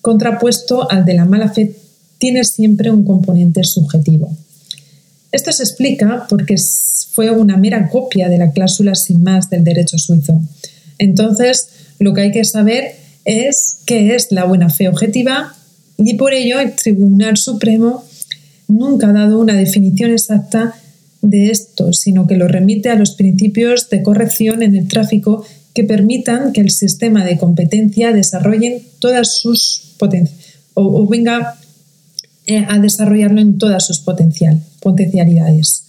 contrapuesto 0.00 0.90
al 0.90 1.04
de 1.04 1.14
la 1.14 1.24
mala 1.24 1.50
fe 1.50 1.74
tiene 2.18 2.44
siempre 2.44 2.90
un 2.90 3.04
componente 3.04 3.62
subjetivo. 3.64 4.34
Esto 5.32 5.52
se 5.52 5.62
explica 5.62 6.26
porque 6.28 6.56
fue 7.12 7.30
una 7.30 7.56
mera 7.56 7.88
copia 7.90 8.28
de 8.28 8.38
la 8.38 8.52
cláusula 8.52 8.94
sin 8.94 9.22
más 9.22 9.50
del 9.50 9.64
derecho 9.64 9.98
suizo. 9.98 10.40
Entonces, 10.98 11.68
lo 11.98 12.14
que 12.14 12.22
hay 12.22 12.32
que 12.32 12.44
saber 12.44 12.96
es 13.24 13.80
qué 13.86 14.14
es 14.14 14.28
la 14.30 14.44
buena 14.44 14.70
fe 14.70 14.88
objetiva 14.88 15.54
y 15.96 16.14
por 16.14 16.32
ello 16.32 16.60
el 16.60 16.74
Tribunal 16.74 17.36
Supremo 17.36 18.04
nunca 18.68 19.08
ha 19.08 19.12
dado 19.12 19.40
una 19.40 19.54
definición 19.54 20.12
exacta 20.12 20.74
de 21.22 21.50
esto, 21.50 21.92
sino 21.92 22.26
que 22.26 22.36
lo 22.36 22.46
remite 22.46 22.90
a 22.90 22.94
los 22.94 23.12
principios 23.12 23.90
de 23.90 24.02
corrección 24.02 24.62
en 24.62 24.76
el 24.76 24.86
tráfico 24.86 25.44
que 25.74 25.84
permitan 25.84 26.52
que 26.52 26.60
el 26.60 26.70
sistema 26.70 27.24
de 27.24 27.38
competencia 27.38 28.12
desarrolle 28.12 28.82
todas 29.00 29.38
sus 29.38 29.94
o, 30.74 31.06
venga 31.08 31.56
eh, 32.46 32.64
a 32.68 32.78
desarrollarlo 32.78 33.40
en 33.40 33.58
todas 33.58 33.86
sus 33.86 33.98
potencial, 33.98 34.60
potencialidades. 34.80 35.84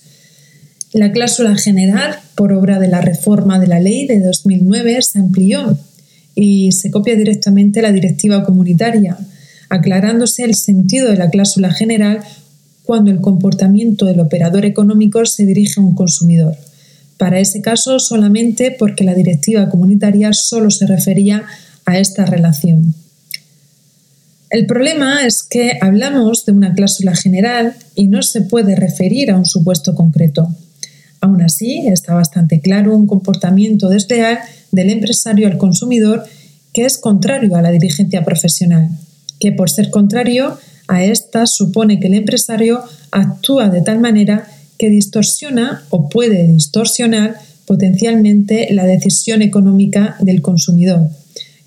La 0.92 1.12
cláusula 1.12 1.56
general, 1.56 2.20
por 2.36 2.52
obra 2.54 2.80
de 2.80 2.88
la 2.88 3.02
reforma 3.02 3.60
de 3.60 3.68
la 3.68 3.80
ley 3.80 4.08
de 4.08 4.20
2009, 4.20 5.00
se 5.04 5.20
amplió 5.20 5.78
y 6.42 6.72
se 6.72 6.90
copia 6.90 7.18
directamente 7.18 7.82
la 7.82 7.92
directiva 7.92 8.46
comunitaria, 8.46 9.18
aclarándose 9.68 10.46
el 10.46 10.56
sentido 10.56 11.12
de 11.12 11.18
la 11.18 11.30
cláusula 11.30 11.72
general 11.72 12.22
cuando 12.86 13.12
el 13.12 13.20
comportamiento 13.20 14.06
del 14.06 14.22
operador 14.22 14.64
económico 14.64 15.26
se 15.26 15.46
dirige 15.46 15.82
a 15.82 15.84
un 15.84 15.96
consumidor. 15.96 16.56
Para 17.18 17.42
ese 17.42 17.62
caso 17.62 18.00
solamente 18.00 18.74
porque 18.80 19.04
la 19.04 19.14
directiva 19.14 19.70
comunitaria 19.70 20.32
solo 20.32 20.72
se 20.72 20.88
refería 20.88 21.44
a 21.86 22.00
esta 22.00 22.26
relación. 22.26 22.96
El 24.50 24.66
problema 24.66 25.26
es 25.26 25.44
que 25.44 25.74
hablamos 25.82 26.46
de 26.46 26.54
una 26.54 26.74
cláusula 26.74 27.16
general 27.16 27.76
y 27.96 28.08
no 28.08 28.22
se 28.22 28.42
puede 28.42 28.78
referir 28.78 29.30
a 29.30 29.38
un 29.38 29.46
supuesto 29.46 29.94
concreto. 29.94 30.48
Aún 31.20 31.42
así, 31.42 31.86
está 31.88 32.14
bastante 32.14 32.62
claro 32.62 32.96
un 32.96 33.08
comportamiento 33.08 33.90
desleal 33.90 34.40
del 34.72 34.90
empresario 34.90 35.48
al 35.48 35.58
consumidor 35.58 36.24
que 36.74 36.86
es 36.86 36.98
contrario 36.98 37.56
a 37.56 37.62
la 37.62 37.72
diligencia 37.72 38.24
profesional, 38.24 38.90
que 39.40 39.52
por 39.52 39.70
ser 39.70 39.90
contrario 39.90 40.58
a 40.88 41.04
esta 41.04 41.48
supone 41.48 42.00
que 42.00 42.08
el 42.08 42.14
empresario 42.16 42.82
actúa 43.12 43.70
de 43.70 43.82
tal 43.82 44.00
manera 44.00 44.48
que 44.78 44.90
distorsiona 44.90 45.84
o 45.90 46.10
puede 46.10 46.48
distorsionar 46.48 47.36
potencialmente 47.66 48.68
la 48.72 48.86
decisión 48.86 49.42
económica 49.42 50.16
del 50.20 50.42
consumidor 50.42 51.10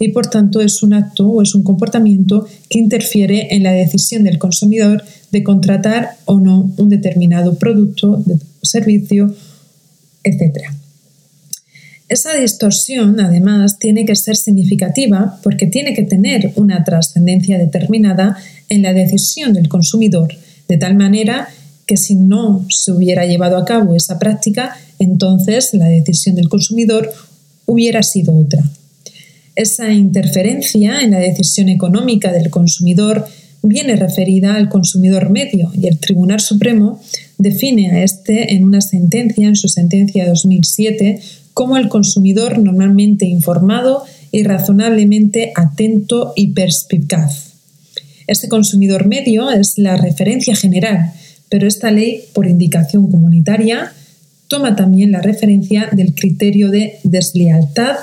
y 0.03 0.09
por 0.09 0.27
tanto 0.27 0.61
es 0.61 0.83
un 0.83 0.95
acto 0.95 1.29
o 1.29 1.43
es 1.43 1.55
un 1.55 1.63
comportamiento 1.63 2.49
que 2.69 2.81
interfiere 2.81 3.55
en 3.55 3.63
la 3.63 3.71
decisión 3.71 4.25
del 4.25 4.39
consumidor 4.39 5.05
de 5.31 5.45
contratar 5.45 6.17
o 6.25 6.41
no 6.41 6.73
un 6.77 6.89
determinado 6.89 7.55
producto, 7.55 8.21
servicio, 8.63 9.33
etc. 10.25 10.82
Esa 12.13 12.35
distorsión, 12.35 13.19
además, 13.21 13.79
tiene 13.79 14.05
que 14.05 14.15
ser 14.17 14.37
significativa 14.37 15.41
porque 15.43 15.67
tiene 15.67 15.95
que 15.95 16.03
tener 16.03 16.53
una 16.57 16.85
trascendencia 16.85 17.57
determinada 17.57 18.37
en 18.69 18.83
la 18.83 18.93
decisión 18.93 19.55
del 19.55 19.71
consumidor, 19.71 20.29
de 20.69 20.77
tal 20.77 20.95
manera 20.95 21.49
que 21.87 21.97
si 21.97 22.15
no 22.15 22.67
se 22.69 22.93
hubiera 22.93 23.25
llevado 23.25 23.57
a 23.57 23.65
cabo 23.65 23.95
esa 23.95 24.19
práctica, 24.19 24.77
entonces 24.99 25.73
la 25.73 25.87
decisión 25.87 26.35
del 26.35 26.51
consumidor 26.51 27.11
hubiera 27.65 28.03
sido 28.03 28.37
otra. 28.37 28.63
Esa 29.55 29.91
interferencia 29.91 31.01
en 31.01 31.13
la 31.13 31.19
decisión 31.19 31.71
económica 31.71 32.31
del 32.31 32.51
consumidor 32.51 33.25
viene 33.63 33.97
referida 33.97 34.57
al 34.57 34.69
consumidor 34.69 35.31
medio 35.31 35.73
y 35.81 35.87
el 35.87 35.99
Tribunal 35.99 36.41
Supremo 36.41 37.01
define 37.39 37.93
a 37.93 38.03
este 38.03 38.53
en 38.55 38.65
una 38.65 38.83
sentencia, 38.83 39.49
en 39.49 39.57
su 39.57 39.69
sentencia 39.69 40.27
2007, 40.27 41.23
como 41.55 41.77
el 41.77 41.89
consumidor 41.89 42.59
normalmente 42.59 43.27
informado 43.27 44.05
y 44.31 44.43
razonablemente 44.45 45.53
atento 45.55 46.33
y 46.37 46.49
perspicaz. 46.49 47.53
Este 48.27 48.49
consumidor 48.49 49.07
medio 49.07 49.51
es 49.51 49.79
la 49.79 49.97
referencia 49.97 50.57
general, 50.57 51.13
pero 51.49 51.67
esta 51.67 51.91
ley, 51.91 52.25
por 52.33 52.47
indicación 52.47 53.11
comunitaria, 53.11 53.93
toma 54.49 54.77
también 54.77 55.13
la 55.13 55.21
referencia 55.21 55.89
del 55.93 56.15
criterio 56.15 56.71
de 56.71 56.99
deslealtad 57.05 57.97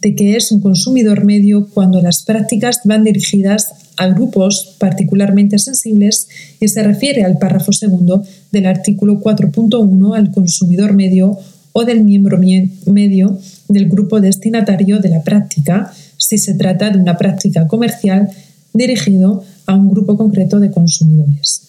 de 0.00 0.14
que 0.14 0.36
es 0.36 0.50
un 0.50 0.60
consumidor 0.60 1.24
medio 1.24 1.68
cuando 1.68 2.00
las 2.00 2.22
prácticas 2.22 2.80
van 2.84 3.04
dirigidas 3.04 3.72
a 3.96 4.06
grupos 4.08 4.76
particularmente 4.78 5.58
sensibles 5.58 6.28
y 6.58 6.68
se 6.68 6.82
refiere 6.82 7.22
al 7.22 7.38
párrafo 7.38 7.72
segundo 7.72 8.24
del 8.50 8.66
artículo 8.66 9.20
4.1 9.20 10.16
al 10.16 10.30
consumidor 10.30 10.94
medio 10.94 11.38
o 11.72 11.84
del 11.84 12.04
miembro 12.04 12.38
medio 12.86 13.38
del 13.68 13.88
grupo 13.88 14.20
destinatario 14.20 14.98
de 14.98 15.08
la 15.08 15.22
práctica, 15.22 15.92
si 16.16 16.38
se 16.38 16.54
trata 16.54 16.90
de 16.90 16.98
una 16.98 17.16
práctica 17.16 17.66
comercial 17.66 18.28
dirigido 18.72 19.44
a 19.66 19.74
un 19.74 19.90
grupo 19.90 20.16
concreto 20.16 20.60
de 20.60 20.70
consumidores. 20.70 21.62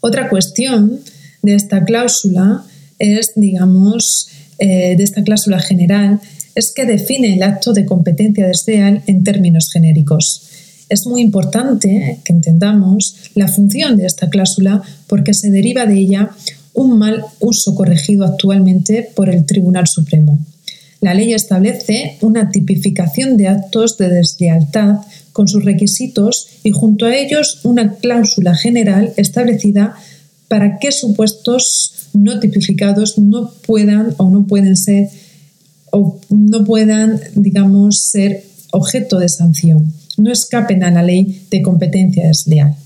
Otra 0.00 0.28
cuestión 0.28 1.00
de 1.42 1.54
esta 1.54 1.84
cláusula 1.84 2.64
es, 2.98 3.32
digamos, 3.36 4.28
eh, 4.58 4.94
de 4.96 5.02
esta 5.02 5.22
cláusula 5.22 5.58
general, 5.60 6.20
es 6.54 6.72
que 6.72 6.84
define 6.84 7.34
el 7.34 7.42
acto 7.42 7.72
de 7.72 7.86
competencia 7.86 8.46
desleal 8.46 9.02
en 9.06 9.24
términos 9.24 9.70
genéricos. 9.72 10.42
Es 10.88 11.06
muy 11.06 11.22
importante 11.22 12.18
que 12.24 12.32
entendamos 12.32 13.30
la 13.34 13.46
función 13.46 13.96
de 13.96 14.06
esta 14.06 14.28
cláusula 14.28 14.82
porque 15.06 15.34
se 15.34 15.50
deriva 15.50 15.86
de 15.86 15.98
ella 15.98 16.30
un 16.74 16.98
mal 16.98 17.24
uso 17.40 17.74
corregido 17.74 18.24
actualmente 18.24 19.10
por 19.14 19.28
el 19.28 19.44
Tribunal 19.44 19.86
Supremo. 19.86 20.38
La 21.00 21.14
ley 21.14 21.32
establece 21.32 22.18
una 22.20 22.50
tipificación 22.50 23.36
de 23.36 23.48
actos 23.48 23.96
de 23.96 24.10
deslealtad 24.10 24.96
con 25.32 25.48
sus 25.48 25.64
requisitos 25.64 26.48
y 26.62 26.72
junto 26.72 27.06
a 27.06 27.16
ellos 27.16 27.60
una 27.64 27.94
cláusula 27.94 28.54
general 28.54 29.12
establecida 29.16 29.94
para 30.48 30.78
qué 30.78 30.92
supuestos 30.92 32.08
no 32.12 32.40
tipificados 32.40 33.18
no 33.18 33.50
puedan 33.66 34.14
o 34.18 34.28
no 34.30 34.46
pueden 34.46 34.76
ser 34.76 35.08
o 35.92 36.20
no 36.28 36.64
puedan, 36.64 37.20
digamos, 37.34 38.00
ser 38.10 38.44
objeto 38.72 39.18
de 39.18 39.28
sanción, 39.28 39.92
no 40.18 40.30
escapen 40.30 40.84
a 40.84 40.90
la 40.90 41.02
ley 41.02 41.46
de 41.50 41.62
competencia 41.62 42.26
desleal. 42.26 42.76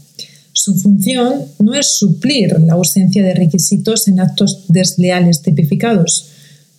Su 0.56 0.76
función 0.76 1.46
no 1.58 1.74
es 1.74 1.96
suplir 1.96 2.60
la 2.60 2.74
ausencia 2.74 3.24
de 3.24 3.34
requisitos 3.34 4.06
en 4.06 4.20
actos 4.20 4.66
desleales 4.68 5.42
tipificados. 5.42 6.28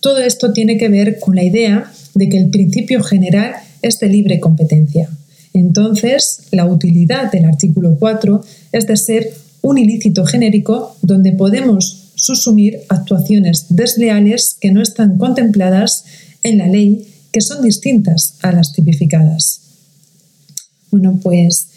Todo 0.00 0.18
esto 0.18 0.54
tiene 0.54 0.78
que 0.78 0.88
ver 0.88 1.18
con 1.20 1.36
la 1.36 1.44
idea 1.44 1.92
de 2.14 2.30
que 2.30 2.38
el 2.38 2.48
principio 2.48 3.02
general 3.02 3.52
es 3.82 4.00
de 4.00 4.08
libre 4.08 4.40
competencia. 4.40 5.10
Entonces, 5.52 6.44
la 6.52 6.64
utilidad 6.64 7.30
del 7.30 7.44
artículo 7.44 7.96
4 7.98 8.42
es 8.72 8.86
de 8.86 8.96
ser 8.96 9.34
un 9.60 9.76
ilícito 9.76 10.24
genérico 10.24 10.96
donde 11.02 11.32
podemos 11.32 12.12
susumir 12.14 12.80
actuaciones 12.88 13.66
desleales 13.68 14.56
que 14.58 14.72
no 14.72 14.80
están 14.80 15.18
contempladas 15.18 16.04
en 16.42 16.56
la 16.58 16.66
ley, 16.66 17.08
que 17.30 17.42
son 17.42 17.62
distintas 17.62 18.36
a 18.40 18.52
las 18.52 18.72
tipificadas. 18.72 19.60
Bueno, 20.90 21.20
pues 21.22 21.68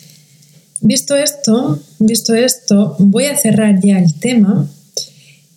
visto 0.81 1.15
esto, 1.15 1.79
visto 1.99 2.33
esto, 2.33 2.95
voy 2.99 3.25
a 3.25 3.35
cerrar 3.35 3.79
ya 3.81 3.99
el 3.99 4.13
tema 4.13 4.67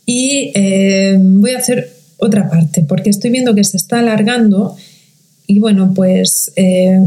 y 0.06 0.52
eh, 0.54 1.16
voy 1.18 1.52
a 1.52 1.58
hacer 1.58 1.92
otra 2.18 2.48
parte, 2.48 2.82
porque 2.82 3.11
estoy 3.11 3.30
viendo 3.30 3.54
que 3.54 3.64
se 3.64 3.76
está 3.76 4.00
alargando 4.00 4.76
y 5.46 5.58
bueno, 5.58 5.92
pues 5.94 6.52
eh, 6.56 7.00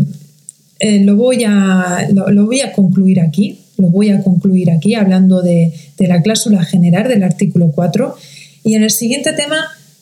eh, 0.79 1.03
lo, 1.03 1.15
voy 1.15 1.43
a, 1.45 2.07
lo, 2.11 2.45
voy 2.45 2.61
a 2.61 2.71
concluir 2.73 3.19
aquí, 3.19 3.59
lo 3.77 3.89
voy 3.89 4.09
a 4.09 4.21
concluir 4.21 4.71
aquí 4.71 4.95
hablando 4.95 5.41
de, 5.41 5.73
de 5.97 6.07
la 6.07 6.21
cláusula 6.21 6.63
general 6.63 7.07
del 7.07 7.23
artículo 7.23 7.71
4 7.73 8.15
y 8.63 8.75
en 8.75 8.83
el 8.83 8.91
siguiente 8.91 9.33
tema 9.33 9.57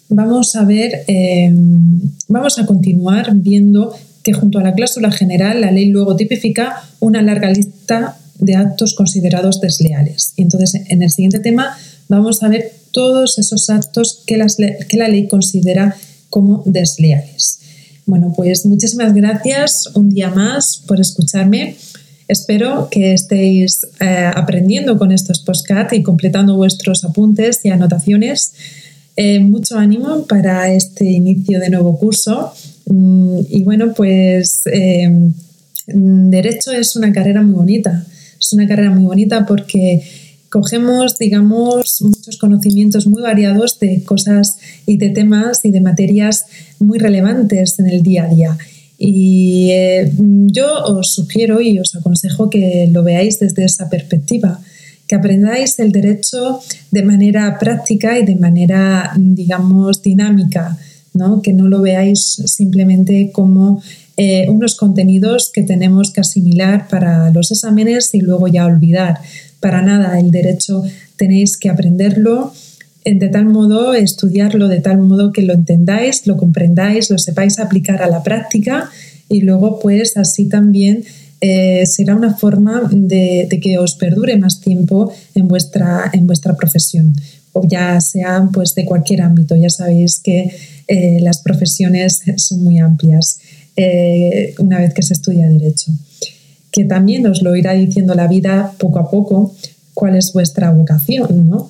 vamos 0.09 0.55
a 0.55 0.63
ver, 0.63 1.05
vamos 2.27 2.59
a 2.59 2.65
continuar 2.65 3.33
viendo 3.35 3.95
que 4.23 4.33
junto 4.33 4.59
a 4.59 4.63
la 4.63 4.73
cláusula 4.73 5.11
general 5.11 5.61
la 5.61 5.71
ley 5.71 5.87
luego 5.87 6.15
tipifica 6.15 6.83
una 6.99 7.21
larga 7.21 7.51
lista 7.51 8.17
de 8.39 8.55
actos 8.55 8.95
considerados 8.95 9.61
desleales. 9.61 10.33
Y 10.35 10.43
entonces 10.43 10.81
en 10.87 11.03
el 11.03 11.11
siguiente 11.11 11.39
tema 11.39 11.77
vamos 12.07 12.43
a 12.43 12.47
ver 12.47 12.71
todos 12.91 13.39
esos 13.39 13.69
actos 13.69 14.23
que, 14.25 14.37
la 14.37 15.07
ley 15.07 15.27
considera 15.27 15.95
como 16.29 16.63
desleales. 16.65 17.59
Bueno, 18.05 18.33
pues 18.35 18.65
muchísimas 18.65 19.13
gracias 19.13 19.89
un 19.95 20.09
día 20.09 20.29
más 20.29 20.83
por 20.87 20.99
escucharme. 20.99 21.75
Espero 22.27 22.87
que 22.89 23.13
estéis 23.13 23.85
eh, 23.99 24.31
aprendiendo 24.33 24.97
con 24.97 25.11
estos 25.11 25.39
postcat 25.41 25.93
y 25.93 26.03
completando 26.03 26.55
vuestros 26.55 27.03
apuntes 27.03 27.61
y 27.63 27.69
anotaciones. 27.69 28.53
Eh, 29.15 29.39
mucho 29.39 29.77
ánimo 29.77 30.25
para 30.25 30.73
este 30.73 31.05
inicio 31.05 31.59
de 31.59 31.69
nuevo 31.69 31.97
curso. 31.97 32.53
Mm, 32.87 33.39
y 33.49 33.63
bueno, 33.63 33.93
pues 33.93 34.63
eh, 34.65 35.09
Derecho 35.87 36.71
es 36.71 36.95
una 36.95 37.11
carrera 37.11 37.41
muy 37.41 37.55
bonita. 37.55 38.05
Es 38.39 38.53
una 38.53 38.67
carrera 38.67 38.91
muy 38.91 39.03
bonita 39.03 39.45
porque 39.45 40.01
cogemos, 40.49 41.17
digamos, 41.17 42.01
muchos 42.01 42.37
conocimientos 42.37 43.07
muy 43.07 43.21
variados 43.21 43.79
de 43.79 44.03
cosas 44.03 44.57
y 44.85 44.97
de 44.97 45.09
temas 45.09 45.65
y 45.65 45.71
de 45.71 45.81
materias 45.81 46.45
muy 46.79 46.99
relevantes 46.99 47.79
en 47.79 47.87
el 47.87 48.01
día 48.01 48.25
a 48.25 48.27
día. 48.27 48.57
Y 48.97 49.71
eh, 49.71 50.11
yo 50.17 50.67
os 50.85 51.13
sugiero 51.13 51.59
y 51.59 51.79
os 51.79 51.95
aconsejo 51.95 52.49
que 52.49 52.87
lo 52.91 53.03
veáis 53.03 53.39
desde 53.39 53.65
esa 53.65 53.89
perspectiva, 53.89 54.61
que 55.07 55.15
aprendáis 55.15 55.79
el 55.79 55.91
derecho 55.91 56.59
de 56.91 57.03
manera 57.03 57.57
práctica 57.59 58.17
y 58.19 58.25
de 58.25 58.35
manera, 58.35 59.11
digamos, 59.17 60.01
dinámica, 60.01 60.77
¿no? 61.13 61.41
que 61.41 61.53
no 61.53 61.67
lo 61.67 61.81
veáis 61.81 62.41
simplemente 62.45 63.31
como 63.31 63.81
eh, 64.17 64.47
unos 64.49 64.75
contenidos 64.75 65.51
que 65.53 65.63
tenemos 65.63 66.11
que 66.11 66.21
asimilar 66.21 66.87
para 66.87 67.31
los 67.31 67.51
exámenes 67.51 68.13
y 68.13 68.21
luego 68.21 68.47
ya 68.47 68.65
olvidar, 68.65 69.19
para 69.59 69.81
nada. 69.81 70.19
El 70.19 70.31
derecho 70.31 70.83
tenéis 71.17 71.57
que 71.57 71.69
aprenderlo 71.69 72.53
de 73.05 73.27
tal 73.27 73.45
modo, 73.45 73.93
estudiarlo 73.93 74.67
de 74.67 74.79
tal 74.79 74.99
modo 74.99 75.31
que 75.31 75.41
lo 75.41 75.53
entendáis, 75.53 76.25
lo 76.25 76.37
comprendáis, 76.37 77.09
lo 77.09 77.17
sepáis 77.17 77.59
aplicar 77.59 78.01
a 78.01 78.07
la 78.07 78.23
práctica 78.23 78.89
y 79.27 79.41
luego 79.41 79.79
pues 79.79 80.15
así 80.15 80.47
también 80.47 81.03
eh, 81.45 81.85
será 81.85 82.15
una 82.15 82.33
forma 82.35 82.89
de, 82.89 83.49
que 83.61 83.77
os 83.77 83.95
perdure 83.95 84.37
más 84.37 84.61
tiempo 84.61 85.11
en 85.35 85.49
vuestra, 85.49 86.09
en 86.13 86.25
vuestra 86.25 86.55
profesión 86.55 87.13
o 87.51 87.67
ya 87.67 87.99
sea 87.99 88.47
pues 88.53 88.73
de 88.75 88.85
cualquier 88.85 89.21
ámbito. 89.21 89.55
Ya 89.57 89.69
sabéis 89.69 90.21
que 90.21 90.49
eh, 90.87 91.19
las 91.19 91.41
profesiones 91.41 92.21
son 92.37 92.63
muy 92.63 92.79
amplias 92.79 93.39
eh, 93.75 94.55
una 94.57 94.79
vez 94.79 94.93
que 94.93 95.03
se 95.03 95.13
estudia 95.15 95.49
derecho 95.49 95.91
que 96.71 96.85
también 96.85 97.27
os 97.27 97.43
lo 97.43 97.55
irá 97.55 97.73
diciendo 97.73 98.15
la 98.15 98.27
vida 98.27 98.73
poco 98.79 98.99
a 98.99 99.11
poco 99.11 99.53
cuál 99.93 100.15
es 100.15 100.33
vuestra 100.33 100.71
vocación, 100.71 101.49
¿no? 101.49 101.69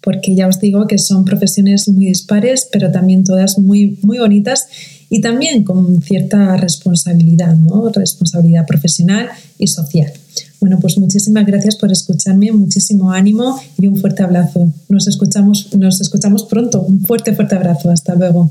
Porque 0.00 0.34
ya 0.34 0.46
os 0.46 0.58
digo 0.58 0.86
que 0.86 0.98
son 0.98 1.24
profesiones 1.24 1.86
muy 1.88 2.06
dispares, 2.06 2.66
pero 2.72 2.90
también 2.90 3.24
todas 3.24 3.58
muy, 3.58 3.98
muy 4.02 4.18
bonitas 4.18 4.68
y 5.08 5.20
también 5.20 5.64
con 5.64 6.02
cierta 6.02 6.56
responsabilidad, 6.56 7.56
¿no? 7.56 7.88
Responsabilidad 7.90 8.66
profesional 8.66 9.28
y 9.58 9.66
social. 9.66 10.12
Bueno, 10.60 10.78
pues 10.80 10.98
muchísimas 10.98 11.46
gracias 11.46 11.76
por 11.76 11.92
escucharme, 11.92 12.50
muchísimo 12.52 13.12
ánimo 13.12 13.58
y 13.78 13.86
un 13.86 13.96
fuerte 13.96 14.22
abrazo. 14.22 14.72
Nos 14.88 15.06
escuchamos, 15.06 15.74
nos 15.76 16.00
escuchamos 16.00 16.44
pronto. 16.44 16.82
Un 16.82 17.00
fuerte, 17.02 17.34
fuerte 17.34 17.54
abrazo. 17.54 17.90
Hasta 17.90 18.14
luego. 18.14 18.50